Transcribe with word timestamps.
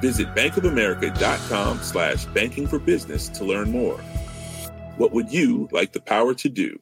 Visit 0.00 0.34
bankofamerica.com 0.34 1.82
slash 1.82 2.26
banking 2.26 2.66
for 2.66 2.78
business 2.78 3.28
to 3.30 3.44
learn 3.44 3.70
more. 3.70 3.98
What 4.96 5.12
would 5.12 5.32
you 5.32 5.68
like 5.72 5.92
the 5.92 6.00
power 6.00 6.34
to 6.34 6.48
do? 6.48 6.78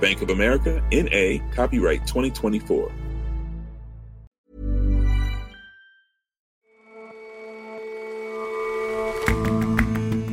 Bank 0.00 0.22
of 0.22 0.30
America, 0.30 0.82
N.A., 0.92 1.40
copyright 1.54 2.06
2024. 2.06 2.90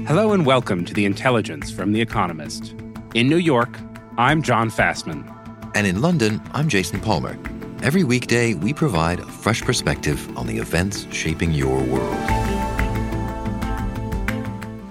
Hello 0.07 0.33
and 0.33 0.45
welcome 0.45 0.85
to 0.85 0.93
The 0.93 1.05
Intelligence 1.05 1.71
from 1.71 1.91
The 1.91 1.99
Economist. 1.99 2.75
In 3.15 3.27
New 3.27 3.37
York, 3.37 3.79
I'm 4.17 4.41
John 4.41 4.69
Fasman. 4.69 5.31
And 5.75 5.85
in 5.85 5.99
London, 5.99 6.41
I'm 6.53 6.69
Jason 6.69 6.99
Palmer. 6.99 7.37
Every 7.85 8.03
weekday, 8.03 8.55
we 8.55 8.73
provide 8.73 9.19
a 9.19 9.25
fresh 9.27 9.61
perspective 9.61 10.35
on 10.35 10.47
the 10.47 10.57
events 10.57 11.05
shaping 11.11 11.51
your 11.51 11.77
world. 11.83 12.17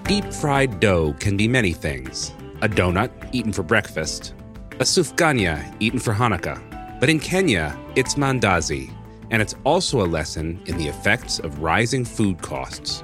Deep 0.05 0.23
fried 0.31 0.79
dough 0.79 1.13
can 1.19 1.35
be 1.35 1.45
many 1.45 1.73
things 1.73 2.31
a 2.61 2.69
donut 2.69 3.11
eaten 3.33 3.51
for 3.51 3.63
breakfast, 3.63 4.33
a 4.75 4.85
sufganiyah 4.85 5.75
eaten 5.81 5.99
for 5.99 6.13
Hanukkah. 6.13 6.57
But 7.01 7.09
in 7.09 7.19
Kenya, 7.19 7.77
it's 7.97 8.15
mandazi, 8.15 8.93
and 9.29 9.41
it's 9.41 9.55
also 9.65 9.99
a 9.99 10.07
lesson 10.07 10.61
in 10.65 10.77
the 10.77 10.87
effects 10.87 11.39
of 11.39 11.59
rising 11.61 12.05
food 12.05 12.41
costs. 12.41 13.03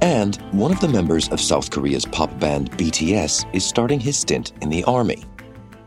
And 0.00 0.34
one 0.50 0.72
of 0.72 0.80
the 0.80 0.88
members 0.88 1.28
of 1.28 1.40
South 1.40 1.70
Korea's 1.70 2.06
pop 2.06 2.36
band 2.40 2.72
BTS 2.72 3.54
is 3.54 3.64
starting 3.64 4.00
his 4.00 4.18
stint 4.18 4.52
in 4.62 4.68
the 4.68 4.82
army. 4.82 5.22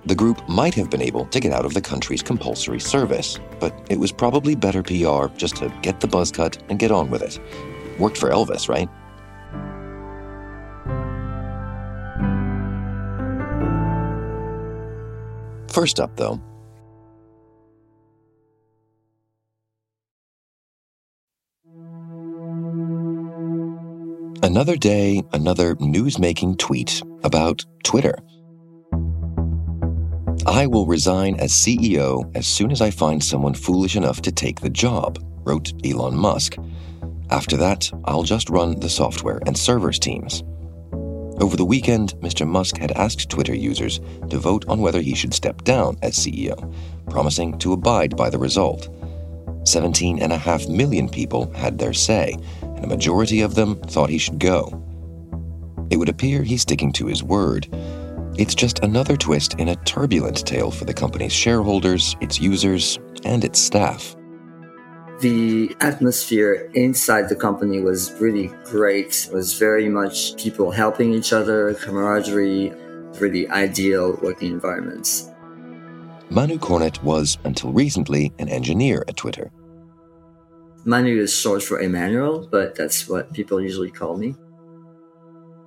The 0.06 0.16
group 0.16 0.48
might 0.48 0.76
have 0.76 0.92
been 0.92 1.02
able 1.02 1.26
to 1.26 1.40
get 1.40 1.52
out 1.52 1.66
of 1.66 1.74
the 1.74 1.82
country's 1.82 2.22
compulsory 2.22 2.80
service, 2.80 3.40
but 3.60 3.74
it 3.90 4.00
was 4.00 4.12
probably 4.12 4.54
better 4.56 4.84
PR 4.84 5.28
just 5.36 5.56
to 5.58 5.74
get 5.82 6.00
the 6.00 6.08
buzz 6.08 6.32
cut 6.32 6.62
and 6.70 6.78
get 6.78 6.92
on 6.92 7.10
with 7.10 7.24
it. 7.24 7.40
Worked 8.00 8.18
for 8.18 8.30
Elvis, 8.30 8.70
right? 8.70 8.90
First 15.72 16.00
up, 16.00 16.16
though, 16.16 16.40
Another 24.44 24.76
day, 24.78 25.24
another 25.34 25.76
news 25.80 26.20
making 26.20 26.58
tweet 26.58 27.02
about 27.24 27.66
Twitter. 27.84 28.16
I 30.48 30.68
will 30.68 30.86
resign 30.86 31.36
as 31.40 31.52
CEO 31.52 32.30
as 32.36 32.46
soon 32.46 32.72
as 32.72 32.80
I 32.80 32.92
find 32.92 33.24
someone 33.24 33.56
foolish 33.56 33.96
enough 33.96 34.22
to 34.22 34.32
take 34.32 34.62
the 34.62 34.70
job, 34.70 35.18
wrote 35.44 35.74
Elon 35.84 36.16
Musk. 36.16 36.58
After 37.32 37.58
that, 37.58 37.92
I'll 38.06 38.22
just 38.22 38.52
run 38.52 38.80
the 38.80 38.90
software 38.90 39.42
and 39.48 39.58
servers 39.58 39.98
teams. 39.98 40.44
Over 41.42 41.58
the 41.58 41.66
weekend, 41.66 42.14
Mr. 42.22 42.48
Musk 42.48 42.78
had 42.78 42.92
asked 42.92 43.28
Twitter 43.28 43.56
users 43.56 44.00
to 44.30 44.38
vote 44.38 44.66
on 44.68 44.82
whether 44.82 45.02
he 45.02 45.16
should 45.16 45.34
step 45.34 45.64
down 45.64 45.98
as 46.04 46.16
CEO, 46.16 46.72
promising 47.10 47.58
to 47.60 47.74
abide 47.74 48.16
by 48.16 48.30
the 48.30 48.38
result. 48.38 48.88
17.5 49.64 50.70
million 50.70 51.10
people 51.10 51.52
had 51.54 51.80
their 51.80 51.94
say, 51.94 52.38
and 52.62 52.84
a 52.84 52.88
majority 52.88 53.42
of 53.42 53.56
them 53.56 53.78
thought 53.82 54.12
he 54.12 54.20
should 54.20 54.38
go. 54.38 54.68
It 55.90 55.98
would 55.98 56.10
appear 56.10 56.44
he's 56.44 56.62
sticking 56.62 56.92
to 56.94 57.08
his 57.08 57.24
word. 57.24 57.68
It's 58.38 58.54
just 58.54 58.80
another 58.80 59.16
twist 59.16 59.54
in 59.60 59.70
a 59.70 59.78
turbulent 59.78 60.46
tale 60.46 60.70
for 60.70 60.84
the 60.84 60.94
company's 60.94 61.32
shareholders, 61.32 62.18
its 62.20 62.38
users, 62.38 63.00
and 63.24 63.46
its 63.46 63.60
staff. 63.60 64.14
The 65.22 65.74
atmosphere 65.80 66.70
inside 66.74 67.30
the 67.30 67.38
company 67.38 67.80
was 67.80 68.12
really 68.20 68.48
great. 68.66 69.28
It 69.30 69.34
was 69.34 69.54
very 69.54 69.88
much 69.88 70.36
people 70.36 70.70
helping 70.70 71.14
each 71.14 71.32
other, 71.32 71.74
camaraderie, 71.76 72.74
really 73.22 73.48
ideal 73.48 74.20
working 74.22 74.52
environments. 74.52 75.32
Manu 76.30 76.58
Cornet 76.58 77.02
was, 77.04 77.38
until 77.46 77.72
recently, 77.72 78.34
an 78.40 78.50
engineer 78.50 79.06
at 79.08 79.16
Twitter. 79.16 79.50
Manu 80.84 81.22
is 81.22 81.34
short 81.34 81.64
for 81.64 81.80
Emmanuel, 81.80 82.50
but 82.52 82.76
that's 82.76 83.08
what 83.08 83.32
people 83.32 83.62
usually 83.62 83.92
call 83.92 84.18
me. 84.18 84.36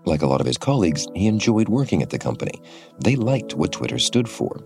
Like 0.04 0.22
a 0.22 0.26
lot 0.26 0.40
of 0.40 0.46
his 0.46 0.58
colleagues, 0.58 1.06
he 1.14 1.26
enjoyed 1.26 1.68
working 1.68 2.02
at 2.02 2.10
the 2.10 2.18
company. 2.18 2.60
They 3.00 3.16
liked 3.16 3.54
what 3.54 3.72
Twitter 3.72 3.98
stood 3.98 4.28
for. 4.28 4.60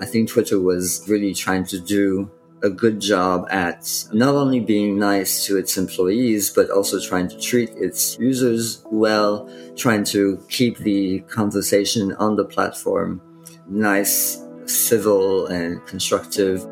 I 0.00 0.04
think 0.04 0.28
Twitter 0.28 0.60
was 0.60 1.04
really 1.08 1.34
trying 1.34 1.64
to 1.66 1.80
do 1.80 2.30
a 2.62 2.70
good 2.70 3.00
job 3.00 3.46
at 3.50 4.06
not 4.12 4.34
only 4.34 4.60
being 4.60 4.98
nice 4.98 5.46
to 5.46 5.56
its 5.56 5.76
employees, 5.76 6.50
but 6.50 6.70
also 6.70 7.00
trying 7.00 7.28
to 7.28 7.38
treat 7.38 7.70
its 7.70 8.18
users 8.18 8.84
well, 8.90 9.48
trying 9.76 10.04
to 10.04 10.42
keep 10.48 10.78
the 10.78 11.20
conversation 11.28 12.12
on 12.14 12.36
the 12.36 12.44
platform 12.44 13.20
nice, 13.68 14.42
civil, 14.64 15.46
and 15.46 15.84
constructive. 15.86 16.66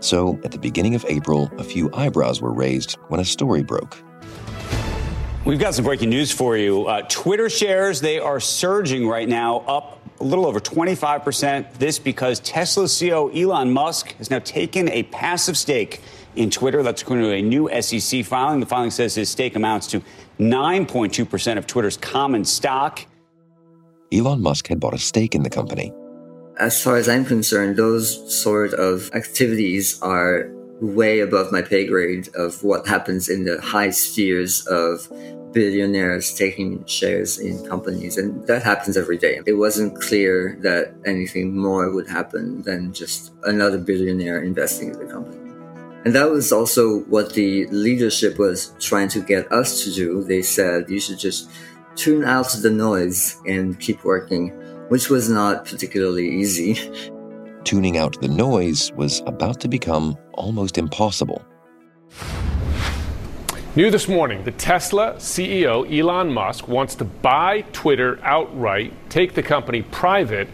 So, 0.00 0.38
at 0.44 0.52
the 0.52 0.58
beginning 0.58 0.94
of 0.94 1.04
April, 1.08 1.50
a 1.58 1.64
few 1.64 1.90
eyebrows 1.94 2.42
were 2.42 2.52
raised 2.52 2.98
when 3.08 3.20
a 3.20 3.24
story 3.24 3.62
broke. 3.62 4.03
We've 5.44 5.58
got 5.58 5.74
some 5.74 5.84
breaking 5.84 6.08
news 6.08 6.32
for 6.32 6.56
you. 6.56 6.86
Uh, 6.86 7.02
Twitter 7.02 7.50
shares, 7.50 8.00
they 8.00 8.18
are 8.18 8.40
surging 8.40 9.06
right 9.06 9.28
now, 9.28 9.58
up 9.58 10.00
a 10.18 10.24
little 10.24 10.46
over 10.46 10.58
25%. 10.58 11.74
This 11.74 11.98
because 11.98 12.40
Tesla 12.40 12.84
CEO 12.84 13.30
Elon 13.36 13.70
Musk 13.70 14.16
has 14.16 14.30
now 14.30 14.38
taken 14.38 14.88
a 14.88 15.02
passive 15.02 15.58
stake 15.58 16.00
in 16.34 16.48
Twitter. 16.48 16.82
That's 16.82 17.02
according 17.02 17.26
to 17.26 17.34
a 17.34 17.42
new 17.42 17.68
SEC 17.82 18.24
filing. 18.24 18.60
The 18.60 18.66
filing 18.66 18.90
says 18.90 19.16
his 19.16 19.28
stake 19.28 19.54
amounts 19.54 19.86
to 19.88 20.02
9.2% 20.38 21.58
of 21.58 21.66
Twitter's 21.66 21.98
common 21.98 22.46
stock. 22.46 23.04
Elon 24.10 24.40
Musk 24.40 24.68
had 24.68 24.80
bought 24.80 24.94
a 24.94 24.98
stake 24.98 25.34
in 25.34 25.42
the 25.42 25.50
company. 25.50 25.92
As 26.58 26.82
far 26.82 26.96
as 26.96 27.06
I'm 27.06 27.26
concerned, 27.26 27.76
those 27.76 28.34
sort 28.34 28.72
of 28.72 29.10
activities 29.12 30.00
are 30.00 30.50
way 30.84 31.20
above 31.20 31.52
my 31.52 31.62
pay 31.62 31.86
grade 31.86 32.28
of 32.34 32.62
what 32.62 32.86
happens 32.86 33.28
in 33.28 33.44
the 33.44 33.60
high 33.60 33.90
spheres 33.90 34.66
of 34.66 35.08
billionaires 35.52 36.34
taking 36.34 36.84
shares 36.84 37.38
in 37.38 37.64
companies. 37.66 38.18
And 38.18 38.46
that 38.46 38.62
happens 38.62 38.96
every 38.96 39.16
day. 39.16 39.40
It 39.46 39.54
wasn't 39.54 40.00
clear 40.00 40.58
that 40.62 40.94
anything 41.06 41.56
more 41.56 41.90
would 41.90 42.08
happen 42.08 42.62
than 42.62 42.92
just 42.92 43.32
another 43.44 43.78
billionaire 43.78 44.42
investing 44.42 44.90
in 44.90 44.98
the 44.98 45.06
company. 45.06 45.38
And 46.04 46.14
that 46.14 46.30
was 46.30 46.52
also 46.52 47.00
what 47.04 47.32
the 47.32 47.66
leadership 47.68 48.38
was 48.38 48.74
trying 48.78 49.08
to 49.08 49.20
get 49.20 49.50
us 49.50 49.84
to 49.84 49.92
do. 49.92 50.22
They 50.22 50.42
said 50.42 50.90
you 50.90 51.00
should 51.00 51.18
just 51.18 51.50
tune 51.96 52.24
out 52.24 52.50
the 52.50 52.70
noise 52.70 53.40
and 53.46 53.78
keep 53.80 54.04
working, 54.04 54.50
which 54.88 55.08
was 55.08 55.30
not 55.30 55.64
particularly 55.64 56.28
easy. 56.28 56.76
Tuning 57.64 57.96
out 57.96 58.20
the 58.20 58.28
noise 58.28 58.92
was 58.92 59.22
about 59.26 59.58
to 59.60 59.68
become 59.68 60.18
almost 60.34 60.76
impossible. 60.76 61.42
New 63.74 63.90
this 63.90 64.06
morning, 64.06 64.44
the 64.44 64.52
Tesla 64.52 65.14
CEO 65.14 65.90
Elon 65.90 66.30
Musk 66.30 66.68
wants 66.68 66.94
to 66.96 67.04
buy 67.04 67.62
Twitter 67.72 68.20
outright, 68.22 68.92
take 69.08 69.32
the 69.32 69.42
company 69.42 69.80
private. 69.80 70.46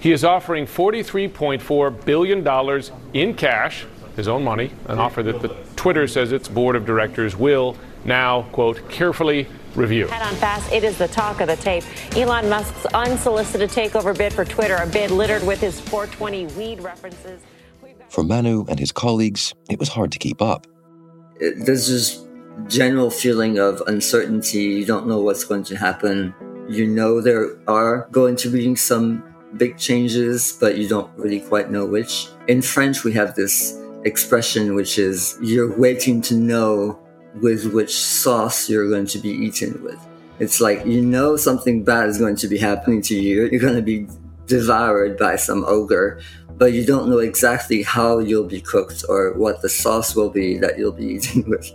He 0.00 0.12
is 0.12 0.24
offering 0.24 0.64
$43.4 0.64 2.04
billion 2.04 2.82
in 3.12 3.34
cash, 3.34 3.84
his 4.14 4.28
own 4.28 4.44
money, 4.44 4.70
an 4.86 4.98
offer 4.98 5.24
that 5.24 5.42
the 5.42 5.48
Twitter 5.74 6.06
says 6.06 6.30
its 6.30 6.46
board 6.46 6.76
of 6.76 6.86
directors 6.86 7.34
will 7.34 7.76
now, 8.04 8.42
quote, 8.52 8.88
carefully 8.88 9.48
review. 9.76 10.06
Head 10.08 10.22
on 10.22 10.34
fast. 10.36 10.70
It 10.72 10.84
is 10.84 10.98
the 10.98 11.08
talk 11.08 11.40
of 11.40 11.48
the 11.48 11.56
tape. 11.56 11.84
Elon 12.16 12.48
Musk's 12.48 12.86
unsolicited 12.86 13.70
takeover 13.70 14.16
bid 14.16 14.32
for 14.32 14.44
Twitter, 14.44 14.76
a 14.76 14.86
bid 14.86 15.10
littered 15.10 15.46
with 15.46 15.60
his 15.60 15.80
420 15.80 16.46
weed 16.56 16.80
references. 16.80 17.40
For 18.08 18.22
Manu 18.22 18.64
and 18.68 18.78
his 18.78 18.92
colleagues, 18.92 19.54
it 19.68 19.78
was 19.78 19.88
hard 19.88 20.12
to 20.12 20.18
keep 20.18 20.40
up. 20.40 20.66
There's 21.40 21.88
this 21.88 22.24
general 22.68 23.10
feeling 23.10 23.58
of 23.58 23.82
uncertainty. 23.86 24.62
You 24.62 24.86
don't 24.86 25.06
know 25.08 25.20
what's 25.20 25.44
going 25.44 25.64
to 25.64 25.76
happen. 25.76 26.34
You 26.68 26.86
know 26.86 27.20
there 27.20 27.58
are 27.66 28.08
going 28.12 28.36
to 28.36 28.48
be 28.48 28.74
some 28.76 29.24
big 29.56 29.76
changes, 29.76 30.56
but 30.60 30.78
you 30.78 30.88
don't 30.88 31.10
really 31.18 31.40
quite 31.40 31.70
know 31.70 31.84
which. 31.84 32.28
In 32.48 32.62
French, 32.62 33.04
we 33.04 33.12
have 33.12 33.34
this 33.34 33.78
expression 34.04 34.74
which 34.74 34.98
is 34.98 35.36
you're 35.42 35.76
waiting 35.78 36.20
to 36.22 36.34
know 36.34 36.98
with 37.40 37.72
which 37.72 37.96
sauce 37.96 38.68
you're 38.68 38.88
going 38.88 39.06
to 39.06 39.18
be 39.18 39.30
eaten 39.30 39.82
with. 39.82 39.98
It's 40.38 40.60
like 40.60 40.84
you 40.84 41.00
know 41.00 41.36
something 41.36 41.84
bad 41.84 42.08
is 42.08 42.18
going 42.18 42.36
to 42.36 42.48
be 42.48 42.58
happening 42.58 43.02
to 43.02 43.14
you. 43.14 43.48
You're 43.50 43.60
going 43.60 43.76
to 43.76 43.82
be 43.82 44.08
devoured 44.46 45.16
by 45.16 45.36
some 45.36 45.64
ogre, 45.66 46.20
but 46.56 46.72
you 46.72 46.84
don't 46.84 47.08
know 47.08 47.18
exactly 47.18 47.82
how 47.82 48.18
you'll 48.18 48.48
be 48.48 48.60
cooked 48.60 49.04
or 49.08 49.32
what 49.34 49.62
the 49.62 49.68
sauce 49.68 50.14
will 50.14 50.30
be 50.30 50.58
that 50.58 50.78
you'll 50.78 50.92
be 50.92 51.06
eating 51.14 51.48
with. 51.48 51.74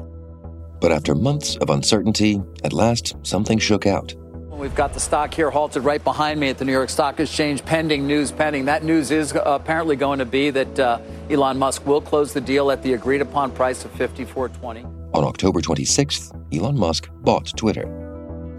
But 0.81 0.91
after 0.91 1.15
months 1.15 1.57
of 1.57 1.69
uncertainty, 1.69 2.41
at 2.63 2.73
last 2.73 3.15
something 3.23 3.59
shook 3.59 3.85
out. 3.85 4.13
We've 4.49 4.75
got 4.75 4.93
the 4.93 4.99
stock 4.99 5.33
here 5.33 5.49
halted 5.49 5.85
right 5.85 6.03
behind 6.03 6.37
me 6.37 6.49
at 6.49 6.57
the 6.57 6.65
New 6.65 6.73
York 6.73 6.89
Stock 6.89 7.17
Exchange, 7.21 7.63
pending 7.63 8.05
news 8.05 8.29
pending. 8.29 8.65
That 8.65 8.83
news 8.83 9.09
is 9.09 9.33
uh, 9.33 9.41
apparently 9.45 9.95
going 9.95 10.19
to 10.19 10.25
be 10.25 10.49
that 10.49 10.79
uh, 10.79 10.99
Elon 11.29 11.57
Musk 11.57 11.85
will 11.85 12.01
close 12.01 12.33
the 12.33 12.41
deal 12.41 12.69
at 12.69 12.83
the 12.83 12.91
agreed 12.91 13.21
upon 13.21 13.51
price 13.51 13.85
of 13.85 13.93
54.20. 13.93 14.98
On 15.13 15.23
October 15.23 15.59
26th, 15.59 16.33
Elon 16.53 16.77
Musk 16.77 17.09
bought 17.21 17.51
Twitter. 17.57 17.87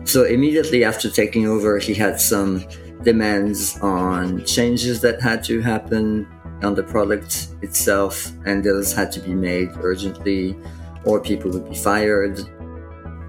So 0.05 0.25
immediately 0.25 0.85
after 0.85 1.09
taking 1.11 1.47
over, 1.47 1.79
he 1.79 1.95
had 1.95 2.21
some 2.21 2.65
demands 3.03 3.79
on 3.81 4.45
changes 4.45 5.01
that 5.03 5.21
had 5.21 5.45
to 5.45 5.61
happen 5.61 6.27
on 6.63 6.75
the 6.75 6.83
product 6.83 7.49
itself, 7.63 8.33
and 8.45 8.65
those 8.65 8.93
had 8.93 9.13
to 9.13 9.21
be 9.21 9.35
made 9.35 9.71
urgently, 9.81 10.57
or 11.05 11.21
people 11.21 11.51
would 11.51 11.69
be 11.69 11.77
fired. 11.77 12.41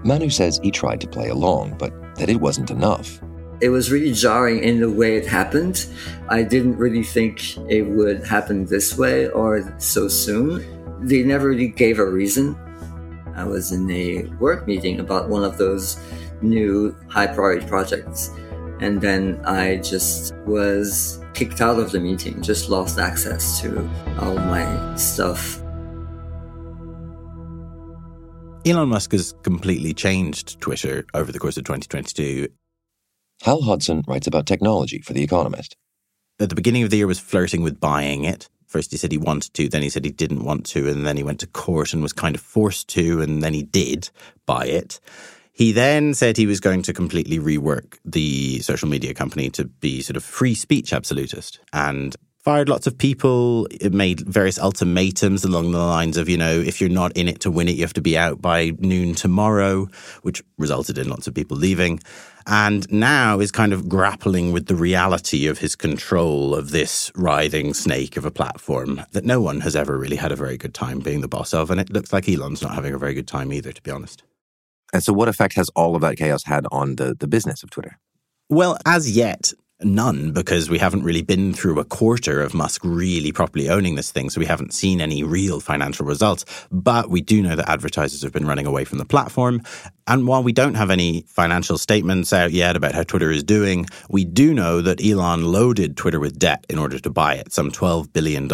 Manu 0.04 0.28
says 0.28 0.58
he 0.62 0.70
tried 0.70 1.00
to 1.00 1.06
play 1.06 1.28
along, 1.28 1.76
but 1.78 1.92
that 2.16 2.28
it 2.28 2.40
wasn't 2.40 2.70
enough. 2.70 3.20
It 3.60 3.68
was 3.68 3.92
really 3.92 4.12
jarring 4.12 4.64
in 4.64 4.80
the 4.80 4.90
way 4.90 5.16
it 5.16 5.26
happened. 5.26 5.86
I 6.28 6.42
didn't 6.42 6.76
really 6.76 7.04
think 7.04 7.56
it 7.70 7.82
would 7.82 8.26
happen 8.26 8.66
this 8.66 8.98
way 8.98 9.28
or 9.28 9.62
so 9.78 10.08
soon. 10.08 10.64
They 11.00 11.22
never 11.22 11.48
really 11.50 11.68
gave 11.68 12.00
a 12.00 12.04
reason. 12.04 12.56
I 13.34 13.44
was 13.44 13.72
in 13.72 13.90
a 13.90 14.24
work 14.38 14.66
meeting 14.66 15.00
about 15.00 15.28
one 15.28 15.44
of 15.44 15.58
those 15.58 15.98
new 16.42 16.96
high 17.08 17.26
priority 17.26 17.66
projects, 17.66 18.30
and 18.80 19.00
then 19.00 19.40
I 19.44 19.76
just 19.76 20.34
was 20.46 21.22
kicked 21.34 21.60
out 21.60 21.78
of 21.78 21.92
the 21.92 22.00
meeting, 22.00 22.42
just 22.42 22.68
lost 22.68 22.98
access 22.98 23.60
to 23.60 23.88
all 24.18 24.34
my 24.34 24.96
stuff. 24.96 25.62
Elon 28.64 28.90
Musk 28.90 29.10
has 29.12 29.34
completely 29.42 29.92
changed 29.92 30.60
Twitter 30.60 31.04
over 31.14 31.32
the 31.32 31.40
course 31.40 31.56
of 31.56 31.64
2022. 31.64 32.48
Hal 33.42 33.62
Hodson 33.62 34.04
writes 34.06 34.28
about 34.28 34.46
technology 34.46 35.00
for 35.00 35.14
The 35.14 35.22
Economist. 35.24 35.76
At 36.38 36.48
the 36.48 36.54
beginning 36.54 36.84
of 36.84 36.90
the 36.90 36.98
year 36.98 37.08
was 37.08 37.18
flirting 37.18 37.62
with 37.62 37.80
buying 37.80 38.24
it. 38.24 38.48
First 38.72 38.90
he 38.90 38.96
said 38.96 39.12
he 39.12 39.18
wanted 39.18 39.52
to, 39.52 39.68
then 39.68 39.82
he 39.82 39.90
said 39.90 40.02
he 40.02 40.10
didn't 40.10 40.44
want 40.44 40.64
to, 40.68 40.88
and 40.88 41.04
then 41.04 41.18
he 41.18 41.22
went 41.22 41.40
to 41.40 41.46
court 41.46 41.92
and 41.92 42.02
was 42.02 42.14
kind 42.14 42.34
of 42.34 42.40
forced 42.40 42.88
to, 42.88 43.20
and 43.20 43.42
then 43.42 43.52
he 43.52 43.62
did 43.62 44.08
buy 44.46 44.64
it. 44.64 44.98
He 45.52 45.72
then 45.72 46.14
said 46.14 46.38
he 46.38 46.46
was 46.46 46.58
going 46.58 46.80
to 46.84 46.94
completely 46.94 47.38
rework 47.38 47.98
the 48.02 48.60
social 48.60 48.88
media 48.88 49.12
company 49.12 49.50
to 49.50 49.66
be 49.66 50.00
sort 50.00 50.16
of 50.16 50.24
free 50.24 50.54
speech 50.54 50.94
absolutist. 50.94 51.60
And 51.74 52.16
fired 52.38 52.70
lots 52.70 52.86
of 52.86 52.96
people. 52.96 53.68
It 53.70 53.92
made 53.92 54.20
various 54.20 54.58
ultimatums 54.58 55.44
along 55.44 55.72
the 55.72 55.78
lines 55.78 56.16
of, 56.16 56.30
you 56.30 56.38
know, 56.38 56.58
if 56.58 56.80
you're 56.80 56.88
not 56.88 57.14
in 57.14 57.28
it 57.28 57.40
to 57.40 57.50
win 57.50 57.68
it, 57.68 57.76
you 57.76 57.82
have 57.82 57.92
to 57.92 58.00
be 58.00 58.16
out 58.16 58.40
by 58.40 58.72
noon 58.78 59.14
tomorrow, 59.14 59.88
which 60.22 60.42
resulted 60.56 60.96
in 60.96 61.10
lots 61.10 61.26
of 61.26 61.34
people 61.34 61.58
leaving. 61.58 62.00
And 62.46 62.90
now 62.90 63.40
is 63.40 63.52
kind 63.52 63.72
of 63.72 63.88
grappling 63.88 64.52
with 64.52 64.66
the 64.66 64.74
reality 64.74 65.46
of 65.46 65.58
his 65.58 65.76
control 65.76 66.54
of 66.54 66.70
this 66.70 67.10
writhing 67.14 67.74
snake 67.74 68.16
of 68.16 68.24
a 68.24 68.30
platform 68.30 69.02
that 69.12 69.24
no 69.24 69.40
one 69.40 69.60
has 69.60 69.76
ever 69.76 69.98
really 69.98 70.16
had 70.16 70.32
a 70.32 70.36
very 70.36 70.56
good 70.56 70.74
time 70.74 71.00
being 71.00 71.20
the 71.20 71.28
boss 71.28 71.54
of. 71.54 71.70
And 71.70 71.80
it 71.80 71.90
looks 71.90 72.12
like 72.12 72.28
Elon's 72.28 72.62
not 72.62 72.74
having 72.74 72.94
a 72.94 72.98
very 72.98 73.14
good 73.14 73.28
time 73.28 73.52
either, 73.52 73.72
to 73.72 73.82
be 73.82 73.90
honest. 73.90 74.22
And 74.92 75.02
so, 75.02 75.12
what 75.12 75.28
effect 75.28 75.54
has 75.54 75.68
all 75.70 75.94
of 75.94 76.02
that 76.02 76.16
chaos 76.16 76.44
had 76.44 76.66
on 76.70 76.96
the, 76.96 77.14
the 77.14 77.26
business 77.26 77.62
of 77.62 77.70
Twitter? 77.70 77.98
Well, 78.50 78.76
as 78.84 79.16
yet, 79.16 79.52
none 79.84 80.32
because 80.32 80.70
we 80.70 80.78
haven't 80.78 81.02
really 81.02 81.22
been 81.22 81.52
through 81.52 81.78
a 81.78 81.84
quarter 81.84 82.40
of 82.40 82.54
Musk 82.54 82.82
really 82.84 83.32
properly 83.32 83.68
owning 83.68 83.94
this 83.94 84.10
thing. 84.10 84.30
So 84.30 84.40
we 84.40 84.46
haven't 84.46 84.72
seen 84.72 85.00
any 85.00 85.22
real 85.22 85.60
financial 85.60 86.06
results. 86.06 86.44
But 86.70 87.10
we 87.10 87.20
do 87.20 87.42
know 87.42 87.56
that 87.56 87.68
advertisers 87.68 88.22
have 88.22 88.32
been 88.32 88.46
running 88.46 88.66
away 88.66 88.84
from 88.84 88.98
the 88.98 89.04
platform. 89.04 89.62
And 90.06 90.26
while 90.26 90.42
we 90.42 90.52
don't 90.52 90.74
have 90.74 90.90
any 90.90 91.22
financial 91.28 91.78
statements 91.78 92.32
out 92.32 92.52
yet 92.52 92.76
about 92.76 92.94
how 92.94 93.02
Twitter 93.02 93.30
is 93.30 93.44
doing, 93.44 93.86
we 94.08 94.24
do 94.24 94.52
know 94.52 94.80
that 94.80 95.04
Elon 95.04 95.44
loaded 95.44 95.96
Twitter 95.96 96.18
with 96.18 96.38
debt 96.38 96.66
in 96.68 96.78
order 96.78 96.98
to 96.98 97.10
buy 97.10 97.34
it, 97.34 97.52
some 97.52 97.70
$12 97.70 98.12
billion. 98.12 98.48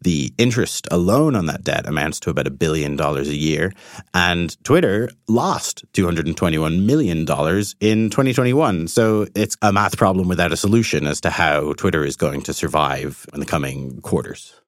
The 0.00 0.32
interest 0.38 0.88
alone 0.90 1.36
on 1.36 1.46
that 1.46 1.64
debt 1.64 1.86
amounts 1.86 2.20
to 2.20 2.30
about 2.30 2.46
a 2.46 2.50
billion 2.50 2.96
dollars 2.96 3.28
a 3.28 3.36
year. 3.36 3.72
And 4.14 4.56
Twitter 4.64 5.10
lost 5.28 5.84
$221 5.92 6.84
million 6.84 7.20
in 7.20 8.10
2021. 8.10 8.88
So 8.88 9.26
it's 9.34 9.56
a 9.60 9.72
math 9.72 9.96
problem 9.96 10.28
without 10.28 10.52
a 10.52 10.56
solution 10.56 11.06
as 11.06 11.20
to 11.22 11.30
how 11.30 11.74
Twitter 11.74 12.04
is 12.04 12.16
going 12.16 12.42
to 12.42 12.54
survive 12.54 13.26
in 13.34 13.40
the 13.40 13.46
coming 13.46 14.00
quarters. 14.00 14.61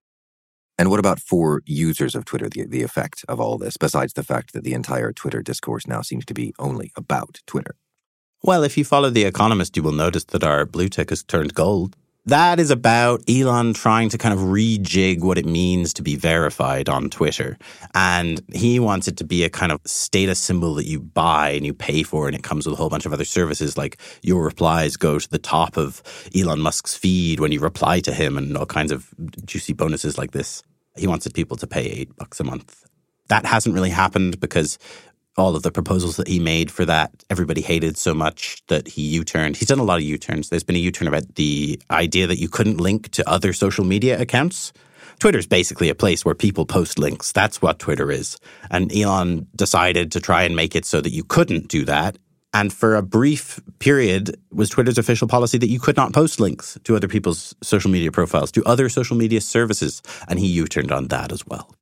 And 0.77 0.91
what 0.91 1.01
about 1.01 1.21
for 1.21 1.63
users 1.67 2.15
of 2.15 2.25
Twitter, 2.25 2.49
the, 2.49 2.67
the 2.67 2.83
effect 2.83 3.25
of 3.29 3.41
all 3.41 3.59
this, 3.59 3.77
besides 3.77 4.15
the 4.15 4.25
fact 4.25 4.53
that 4.53 4.65
the 4.65 4.75
entire 4.75 5.13
Twitter 5.13 5.43
discourse 5.43 5.87
now 5.87 6.03
seems 6.03 6.25
to 6.27 6.35
be 6.35 6.53
only 6.59 6.93
about 6.97 7.41
Twitter? 7.47 7.77
Well, 8.43 8.63
if 8.63 8.77
you 8.77 8.85
follow 8.85 9.09
The 9.09 9.25
Economist, 9.25 9.77
you 9.77 9.83
will 9.83 9.93
notice 9.93 10.25
that 10.25 10.45
our 10.45 10.67
blue 10.67 10.89
tick 10.89 11.11
has 11.11 11.23
turned 11.23 11.55
gold. 11.55 11.97
That 12.27 12.59
is 12.59 12.71
about 12.71 13.23
Elon 13.29 13.75
trying 13.75 14.09
to 14.09 14.17
kind 14.17 14.33
of 14.33 14.41
rejig 14.41 15.21
what 15.21 15.37
it 15.37 15.45
means 15.45 15.93
to 15.95 16.03
be 16.03 16.17
verified 16.17 16.89
on 16.89 17.11
Twitter. 17.11 17.59
And 17.95 18.41
he 18.55 18.81
wants 18.81 19.09
it 19.09 19.19
to 19.19 19.25
be 19.25 19.45
a 19.45 19.51
kind 19.51 19.71
of 19.71 19.81
status 19.85 20.39
symbol 20.39 20.75
that 20.77 20.87
you 20.87 21.01
buy 21.01 21.51
and 21.51 21.67
you 21.67 21.75
pay 21.75 22.03
for, 22.03 22.27
and 22.27 22.35
it 22.35 22.43
comes 22.43 22.67
with 22.67 22.73
a 22.73 22.77
whole 22.77 22.89
bunch 22.89 23.05
of 23.05 23.13
other 23.13 23.27
services 23.27 23.77
like 23.77 23.99
your 24.23 24.43
replies 24.43 24.97
go 24.97 25.19
to 25.19 25.31
the 25.31 25.39
top 25.39 25.77
of 25.77 26.03
Elon 26.35 26.61
Musk's 26.61 26.97
feed 26.97 27.41
when 27.41 27.53
you 27.53 27.61
reply 27.61 28.01
to 28.01 28.13
him 28.13 28.39
and 28.39 28.57
all 28.57 28.65
kinds 28.65 28.91
of 28.91 29.13
juicy 29.45 29.75
bonuses 29.75 30.17
like 30.17 30.31
this. 30.31 30.63
He 30.97 31.07
wanted 31.07 31.35
people 31.35 31.59
to 31.59 31.67
pay 31.67 31.83
eight 31.83 32.17
bucks 32.17 32.41
a 32.41 32.45
month. 32.45 32.87
That 33.29 33.45
hasn't 33.45 33.75
really 33.75 33.91
happened 33.91 34.41
because 34.41 34.79
all 35.37 35.57
of 35.57 35.63
the 35.63 35.71
proposals 35.71 36.17
that 36.17 36.29
he 36.29 36.39
made 36.39 36.71
for 36.71 36.85
that 36.85 37.11
everybody 37.31 37.61
hated 37.61 37.97
so 37.97 38.15
much 38.15 38.63
that 38.69 38.87
he 38.89 39.03
U-turned. 39.03 39.57
He's 39.57 39.69
done 39.69 39.79
a 39.79 39.85
lot 39.85 39.99
of 39.99 40.03
U-turns. 40.03 40.49
There's 40.49 40.65
been 40.65 40.77
a 40.77 40.81
U-turn 40.81 41.09
about 41.09 41.35
the 41.35 41.81
idea 41.91 42.27
that 42.27 42.39
you 42.39 42.49
couldn't 42.49 42.81
link 42.81 43.11
to 43.13 43.29
other 43.29 43.53
social 43.53 43.85
media 43.85 44.21
accounts. 44.21 44.73
Twitter's 45.19 45.47
basically 45.47 45.89
a 45.89 45.95
place 45.95 46.25
where 46.25 46.35
people 46.35 46.67
post 46.67 46.99
links. 46.99 47.33
That's 47.33 47.63
what 47.63 47.79
Twitter 47.79 48.11
is. 48.11 48.37
And 48.71 48.95
Elon 48.95 49.47
decided 49.55 50.13
to 50.13 50.21
try 50.21 50.43
and 50.43 50.57
make 50.57 50.75
it 50.75 50.85
so 50.85 51.01
that 51.01 51.11
you 51.11 51.25
couldn't 51.25 51.69
do 51.69 51.85
that. 51.85 52.19
And 52.53 52.73
for 52.73 52.95
a 52.95 53.03
brief 53.03 53.61
period 53.81 54.37
was 54.53 54.71
Twitter's 54.71 54.99
official 54.99 55.27
policy 55.27 55.59
that 55.59 55.69
you 55.69 55.81
could 55.81 55.97
not 55.97 56.13
post 56.13 56.39
links 56.39 56.79
to 56.85 56.95
other 56.95 57.09
people's 57.09 57.55
social 57.63 57.91
media 57.91 58.13
profiles, 58.13 58.53
to 58.53 58.65
other 58.65 58.89
social 58.89 59.17
media 59.17 59.41
services. 59.41 60.03
And 60.29 60.39
he 60.39 60.47
U-turned 60.47 60.93
on 60.93 61.09
that 61.09 61.33
as 61.33 61.45
well. 61.47 61.75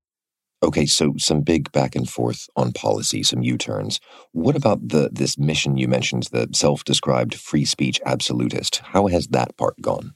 Okay, 0.63 0.87
so 0.87 1.15
some 1.19 1.41
big 1.41 1.73
back 1.73 1.97
and 1.97 2.09
forth 2.09 2.49
on 2.55 2.73
policy, 2.73 3.25
some 3.25 3.43
U-turns. 3.43 3.99
What 4.31 4.55
about 4.55 4.89
the 4.89 5.11
this 5.13 5.37
mission 5.37 5.77
you 5.77 5.89
mentioned, 5.89 6.29
the 6.31 6.49
self-described 6.53 7.35
free 7.35 7.65
speech 7.65 8.01
absolutist? 8.07 8.79
How 8.79 9.09
has 9.09 9.27
that 9.29 9.57
part 9.57 9.81
gone? 9.83 10.15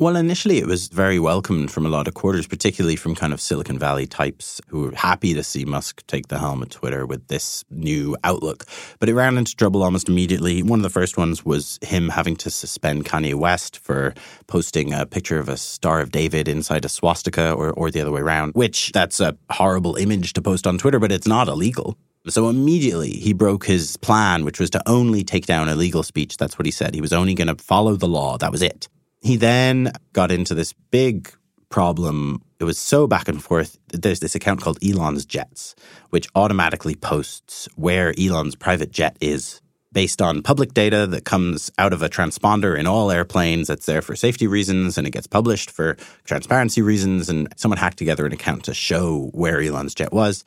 Well, 0.00 0.14
initially 0.14 0.58
it 0.58 0.68
was 0.68 0.86
very 0.86 1.18
welcomed 1.18 1.72
from 1.72 1.84
a 1.84 1.88
lot 1.88 2.06
of 2.06 2.14
quarters, 2.14 2.46
particularly 2.46 2.94
from 2.94 3.16
kind 3.16 3.32
of 3.32 3.40
Silicon 3.40 3.80
Valley 3.80 4.06
types 4.06 4.60
who 4.68 4.82
were 4.82 4.94
happy 4.94 5.34
to 5.34 5.42
see 5.42 5.64
Musk 5.64 6.06
take 6.06 6.28
the 6.28 6.38
helm 6.38 6.62
at 6.62 6.70
Twitter 6.70 7.04
with 7.04 7.26
this 7.26 7.64
new 7.68 8.16
outlook. 8.22 8.64
But 9.00 9.08
it 9.08 9.16
ran 9.16 9.36
into 9.36 9.56
trouble 9.56 9.82
almost 9.82 10.08
immediately. 10.08 10.62
One 10.62 10.78
of 10.78 10.84
the 10.84 10.88
first 10.88 11.18
ones 11.18 11.44
was 11.44 11.80
him 11.82 12.10
having 12.10 12.36
to 12.36 12.48
suspend 12.48 13.06
Kanye 13.06 13.34
West 13.34 13.76
for 13.76 14.14
posting 14.46 14.92
a 14.92 15.04
picture 15.04 15.40
of 15.40 15.48
a 15.48 15.56
Star 15.56 15.98
of 15.98 16.12
David 16.12 16.46
inside 16.46 16.84
a 16.84 16.88
swastika 16.88 17.50
or, 17.52 17.72
or 17.72 17.90
the 17.90 18.00
other 18.00 18.12
way 18.12 18.20
around, 18.20 18.52
which 18.52 18.92
that's 18.92 19.18
a 19.18 19.36
horrible 19.50 19.96
image 19.96 20.32
to 20.34 20.40
post 20.40 20.68
on 20.68 20.78
Twitter, 20.78 21.00
but 21.00 21.10
it's 21.10 21.26
not 21.26 21.48
illegal. 21.48 21.98
So 22.28 22.48
immediately 22.48 23.10
he 23.10 23.32
broke 23.32 23.66
his 23.66 23.96
plan, 23.96 24.44
which 24.44 24.60
was 24.60 24.70
to 24.70 24.82
only 24.88 25.24
take 25.24 25.46
down 25.46 25.68
illegal 25.68 26.04
speech. 26.04 26.36
That's 26.36 26.56
what 26.56 26.66
he 26.66 26.72
said. 26.72 26.94
He 26.94 27.00
was 27.00 27.12
only 27.12 27.34
going 27.34 27.48
to 27.48 27.60
follow 27.60 27.96
the 27.96 28.06
law. 28.06 28.38
That 28.38 28.52
was 28.52 28.62
it. 28.62 28.86
He 29.20 29.36
then 29.36 29.92
got 30.12 30.30
into 30.30 30.54
this 30.54 30.72
big 30.90 31.32
problem. 31.68 32.42
It 32.60 32.64
was 32.64 32.78
so 32.78 33.06
back 33.06 33.28
and 33.28 33.42
forth. 33.42 33.78
There's 33.92 34.20
this 34.20 34.34
account 34.34 34.60
called 34.60 34.78
Elon's 34.82 35.24
Jets, 35.24 35.74
which 36.10 36.28
automatically 36.34 36.94
posts 36.94 37.68
where 37.76 38.14
Elon's 38.18 38.56
private 38.56 38.90
jet 38.90 39.16
is 39.20 39.60
based 39.98 40.22
on 40.22 40.42
public 40.42 40.74
data 40.74 41.08
that 41.08 41.24
comes 41.24 41.72
out 41.76 41.92
of 41.92 42.02
a 42.02 42.08
transponder 42.08 42.78
in 42.78 42.86
all 42.86 43.10
airplanes 43.10 43.66
that's 43.66 43.86
there 43.86 44.00
for 44.00 44.14
safety 44.14 44.46
reasons 44.46 44.96
and 44.96 45.08
it 45.08 45.10
gets 45.10 45.26
published 45.26 45.72
for 45.72 45.96
transparency 46.22 46.80
reasons. 46.80 47.28
And 47.28 47.48
someone 47.56 47.78
hacked 47.78 47.98
together 47.98 48.24
an 48.24 48.32
account 48.32 48.62
to 48.66 48.74
show 48.74 49.28
where 49.34 49.60
Elon's 49.60 49.96
jet 49.96 50.12
was. 50.12 50.44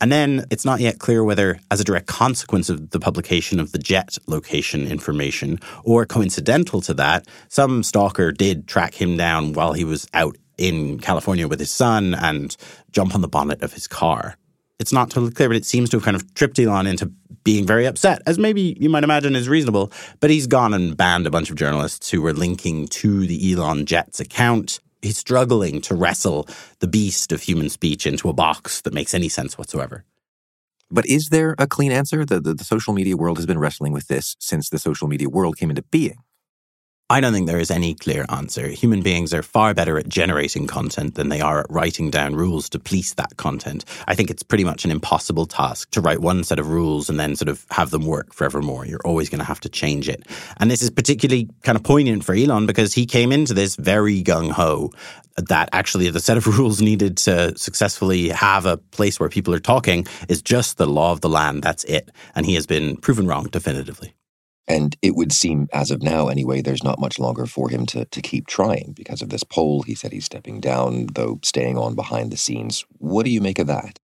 And 0.00 0.10
then 0.10 0.46
it's 0.50 0.64
not 0.64 0.80
yet 0.80 1.00
clear 1.00 1.22
whether, 1.22 1.60
as 1.70 1.80
a 1.80 1.84
direct 1.84 2.06
consequence 2.06 2.70
of 2.70 2.92
the 2.92 2.98
publication 2.98 3.60
of 3.60 3.72
the 3.72 3.78
jet 3.78 4.16
location 4.26 4.86
information 4.86 5.60
or 5.84 6.06
coincidental 6.06 6.80
to 6.80 6.94
that, 6.94 7.28
some 7.50 7.82
stalker 7.82 8.32
did 8.32 8.66
track 8.66 8.94
him 8.94 9.18
down 9.18 9.52
while 9.52 9.74
he 9.74 9.84
was 9.84 10.08
out 10.14 10.38
in 10.56 10.98
California 10.98 11.46
with 11.46 11.60
his 11.60 11.70
son 11.70 12.14
and 12.14 12.56
jump 12.90 13.14
on 13.14 13.20
the 13.20 13.28
bonnet 13.28 13.60
of 13.60 13.74
his 13.74 13.86
car 13.86 14.38
It's 14.84 14.92
not 14.92 15.08
totally 15.08 15.32
clear, 15.32 15.48
but 15.48 15.56
it 15.56 15.64
seems 15.64 15.88
to 15.88 15.96
have 15.96 16.04
kind 16.04 16.14
of 16.14 16.34
tripped 16.34 16.58
Elon 16.58 16.86
into 16.86 17.06
being 17.42 17.66
very 17.66 17.86
upset, 17.86 18.20
as 18.26 18.38
maybe 18.38 18.76
you 18.78 18.90
might 18.90 19.02
imagine 19.02 19.34
is 19.34 19.48
reasonable. 19.48 19.90
But 20.20 20.28
he's 20.28 20.46
gone 20.46 20.74
and 20.74 20.94
banned 20.94 21.26
a 21.26 21.30
bunch 21.30 21.48
of 21.48 21.56
journalists 21.56 22.10
who 22.10 22.20
were 22.20 22.34
linking 22.34 22.88
to 22.88 23.26
the 23.26 23.50
Elon 23.50 23.86
Jets 23.86 24.20
account. 24.20 24.80
He's 25.00 25.16
struggling 25.16 25.80
to 25.80 25.94
wrestle 25.94 26.46
the 26.80 26.86
beast 26.86 27.32
of 27.32 27.40
human 27.40 27.70
speech 27.70 28.06
into 28.06 28.28
a 28.28 28.34
box 28.34 28.82
that 28.82 28.92
makes 28.92 29.14
any 29.14 29.30
sense 29.30 29.56
whatsoever. 29.56 30.04
But 30.90 31.06
is 31.06 31.30
there 31.30 31.54
a 31.58 31.66
clean 31.66 31.90
answer? 31.90 32.26
The, 32.26 32.38
the, 32.38 32.52
the 32.52 32.64
social 32.64 32.92
media 32.92 33.16
world 33.16 33.38
has 33.38 33.46
been 33.46 33.58
wrestling 33.58 33.94
with 33.94 34.08
this 34.08 34.36
since 34.38 34.68
the 34.68 34.78
social 34.78 35.08
media 35.08 35.30
world 35.30 35.56
came 35.56 35.70
into 35.70 35.84
being. 35.84 36.18
I 37.14 37.20
don't 37.20 37.32
think 37.32 37.46
there 37.46 37.60
is 37.60 37.70
any 37.70 37.94
clear 37.94 38.26
answer. 38.28 38.66
Human 38.66 39.00
beings 39.00 39.32
are 39.32 39.44
far 39.44 39.72
better 39.72 39.96
at 39.98 40.08
generating 40.08 40.66
content 40.66 41.14
than 41.14 41.28
they 41.28 41.40
are 41.40 41.60
at 41.60 41.70
writing 41.70 42.10
down 42.10 42.34
rules 42.34 42.68
to 42.70 42.80
police 42.80 43.14
that 43.14 43.36
content. 43.36 43.84
I 44.08 44.16
think 44.16 44.30
it's 44.30 44.42
pretty 44.42 44.64
much 44.64 44.84
an 44.84 44.90
impossible 44.90 45.46
task 45.46 45.92
to 45.92 46.00
write 46.00 46.22
one 46.22 46.42
set 46.42 46.58
of 46.58 46.70
rules 46.72 47.08
and 47.08 47.20
then 47.20 47.36
sort 47.36 47.48
of 47.48 47.66
have 47.70 47.90
them 47.90 48.04
work 48.04 48.34
forevermore. 48.34 48.84
You're 48.84 48.98
always 49.04 49.28
going 49.28 49.38
to 49.38 49.44
have 49.44 49.60
to 49.60 49.68
change 49.68 50.08
it. 50.08 50.26
And 50.56 50.68
this 50.72 50.82
is 50.82 50.90
particularly 50.90 51.48
kind 51.62 51.76
of 51.76 51.84
poignant 51.84 52.24
for 52.24 52.34
Elon 52.34 52.66
because 52.66 52.92
he 52.92 53.06
came 53.06 53.30
into 53.30 53.54
this 53.54 53.76
very 53.76 54.20
gung 54.20 54.50
ho 54.50 54.90
that 55.36 55.68
actually 55.70 56.10
the 56.10 56.18
set 56.18 56.36
of 56.36 56.48
rules 56.58 56.82
needed 56.82 57.16
to 57.18 57.56
successfully 57.56 58.30
have 58.30 58.66
a 58.66 58.78
place 58.78 59.20
where 59.20 59.28
people 59.28 59.54
are 59.54 59.60
talking 59.60 60.04
is 60.28 60.42
just 60.42 60.78
the 60.78 60.86
law 60.86 61.12
of 61.12 61.20
the 61.20 61.28
land. 61.28 61.62
That's 61.62 61.84
it. 61.84 62.10
And 62.34 62.44
he 62.44 62.56
has 62.56 62.66
been 62.66 62.96
proven 62.96 63.28
wrong 63.28 63.44
definitively. 63.44 64.14
And 64.66 64.96
it 65.02 65.14
would 65.14 65.32
seem, 65.32 65.68
as 65.72 65.90
of 65.90 66.02
now 66.02 66.28
anyway, 66.28 66.62
there's 66.62 66.82
not 66.82 66.98
much 66.98 67.18
longer 67.18 67.44
for 67.46 67.68
him 67.68 67.84
to, 67.86 68.06
to 68.06 68.22
keep 68.22 68.46
trying 68.46 68.92
because 68.96 69.20
of 69.20 69.28
this 69.28 69.44
poll. 69.44 69.82
He 69.82 69.94
said 69.94 70.12
he's 70.12 70.24
stepping 70.24 70.60
down, 70.60 71.06
though 71.12 71.38
staying 71.42 71.76
on 71.76 71.94
behind 71.94 72.30
the 72.30 72.38
scenes. 72.38 72.84
What 72.98 73.24
do 73.24 73.30
you 73.30 73.42
make 73.42 73.58
of 73.58 73.66
that? 73.66 73.98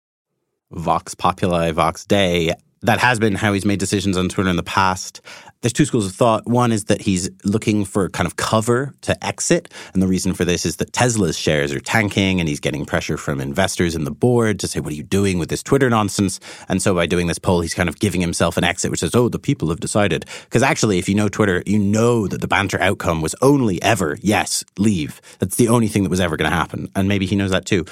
Vox 0.70 1.14
Populi, 1.14 1.72
Vox 1.72 2.04
Dei. 2.04 2.52
That 2.82 2.98
has 2.98 3.18
been 3.18 3.34
how 3.34 3.52
he's 3.52 3.64
made 3.64 3.78
decisions 3.78 4.16
on 4.16 4.28
Twitter 4.28 4.50
in 4.50 4.56
the 4.56 4.62
past 4.62 5.20
there's 5.62 5.72
two 5.72 5.84
schools 5.84 6.06
of 6.06 6.12
thought. 6.12 6.46
One 6.46 6.72
is 6.72 6.84
that 6.84 7.02
he's 7.02 7.28
looking 7.44 7.84
for 7.84 8.08
kind 8.08 8.26
of 8.26 8.36
cover 8.36 8.94
to 9.02 9.24
exit. 9.24 9.72
And 9.92 10.02
the 10.02 10.06
reason 10.06 10.32
for 10.32 10.44
this 10.44 10.64
is 10.64 10.76
that 10.76 10.92
Tesla's 10.92 11.38
shares 11.38 11.72
are 11.72 11.80
tanking 11.80 12.40
and 12.40 12.48
he's 12.48 12.60
getting 12.60 12.86
pressure 12.86 13.18
from 13.18 13.40
investors 13.40 13.94
and 13.94 14.06
the 14.06 14.10
board 14.10 14.58
to 14.60 14.68
say, 14.68 14.80
what 14.80 14.92
are 14.92 14.96
you 14.96 15.02
doing 15.02 15.38
with 15.38 15.50
this 15.50 15.62
Twitter 15.62 15.90
nonsense? 15.90 16.40
And 16.68 16.80
so 16.80 16.94
by 16.94 17.06
doing 17.06 17.26
this 17.26 17.38
poll, 17.38 17.60
he's 17.60 17.74
kind 17.74 17.88
of 17.88 17.98
giving 17.98 18.20
himself 18.20 18.56
an 18.56 18.64
exit, 18.64 18.90
which 18.90 19.00
says, 19.00 19.14
oh, 19.14 19.28
the 19.28 19.38
people 19.38 19.68
have 19.68 19.80
decided. 19.80 20.24
Because 20.44 20.62
actually, 20.62 20.98
if 20.98 21.08
you 21.08 21.14
know 21.14 21.28
Twitter, 21.28 21.62
you 21.66 21.78
know 21.78 22.26
that 22.26 22.40
the 22.40 22.48
banter 22.48 22.80
outcome 22.80 23.20
was 23.20 23.34
only 23.42 23.82
ever, 23.82 24.16
yes, 24.22 24.64
leave. 24.78 25.20
That's 25.40 25.56
the 25.56 25.68
only 25.68 25.88
thing 25.88 26.04
that 26.04 26.10
was 26.10 26.20
ever 26.20 26.36
going 26.36 26.50
to 26.50 26.56
happen. 26.56 26.88
And 26.96 27.06
maybe 27.06 27.26
he 27.26 27.36
knows 27.36 27.50
that 27.50 27.66
too. 27.66 27.84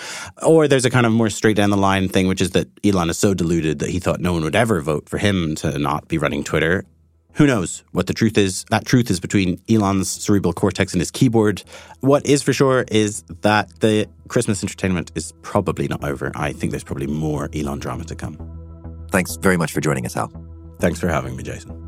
Or 0.43 0.69
there's 0.69 0.87
a 0.87 0.91
kind 0.91 1.05
of 1.05 1.13
more 1.13 1.29
straight 1.31 1.57
down 1.57 1.71
the 1.71 1.77
line 1.77 2.09
thing, 2.09 2.29
which 2.29 2.41
is 2.41 2.53
that 2.53 2.69
Elon 2.85 3.11
is 3.11 3.19
so 3.19 3.35
deluded 3.35 3.81
that 3.81 3.91
he 3.91 3.99
thought 3.99 4.21
no 4.21 4.33
one 4.33 4.45
would 4.45 4.57
ever 4.57 4.81
vote 4.81 5.09
for 5.09 5.19
him 5.19 5.55
to 5.57 5.79
not 5.79 6.09
be 6.09 6.17
running 6.17 6.45
Twitter. 6.45 6.87
Who 7.35 7.47
knows 7.47 7.85
what 7.92 8.08
the 8.08 8.14
truth 8.14 8.37
is? 8.37 8.64
That 8.70 8.85
truth 8.85 9.11
is 9.11 9.20
between 9.20 9.61
Elon's 9.68 10.11
cerebral 10.11 10.52
cortex 10.52 10.92
and 10.92 11.00
his 11.00 11.11
keyboard. 11.11 11.62
What 12.00 12.26
is 12.26 12.42
for 12.42 12.52
sure 12.52 12.85
is 12.90 13.23
that 13.42 13.80
the 13.80 14.08
Christmas 14.26 14.62
entertainment 14.64 15.12
is 15.14 15.32
probably 15.42 15.87
not 15.87 16.02
over. 16.02 16.32
I 16.35 16.52
think 16.52 16.73
there's 16.73 16.85
probably 16.85 17.06
more 17.06 17.49
Elon 17.54 17.78
drama 17.78 18.04
to 18.04 18.16
come. 18.16 19.06
Thanks 19.11 19.37
very 19.37 19.56
much 19.56 19.73
for 19.73 19.80
joining 19.80 20.04
us, 20.04 20.14
Hal. 20.14 20.32
Thanks 20.80 20.99
for 20.99 21.08
having 21.08 21.37
me, 21.37 21.42
Jason. 21.44 21.88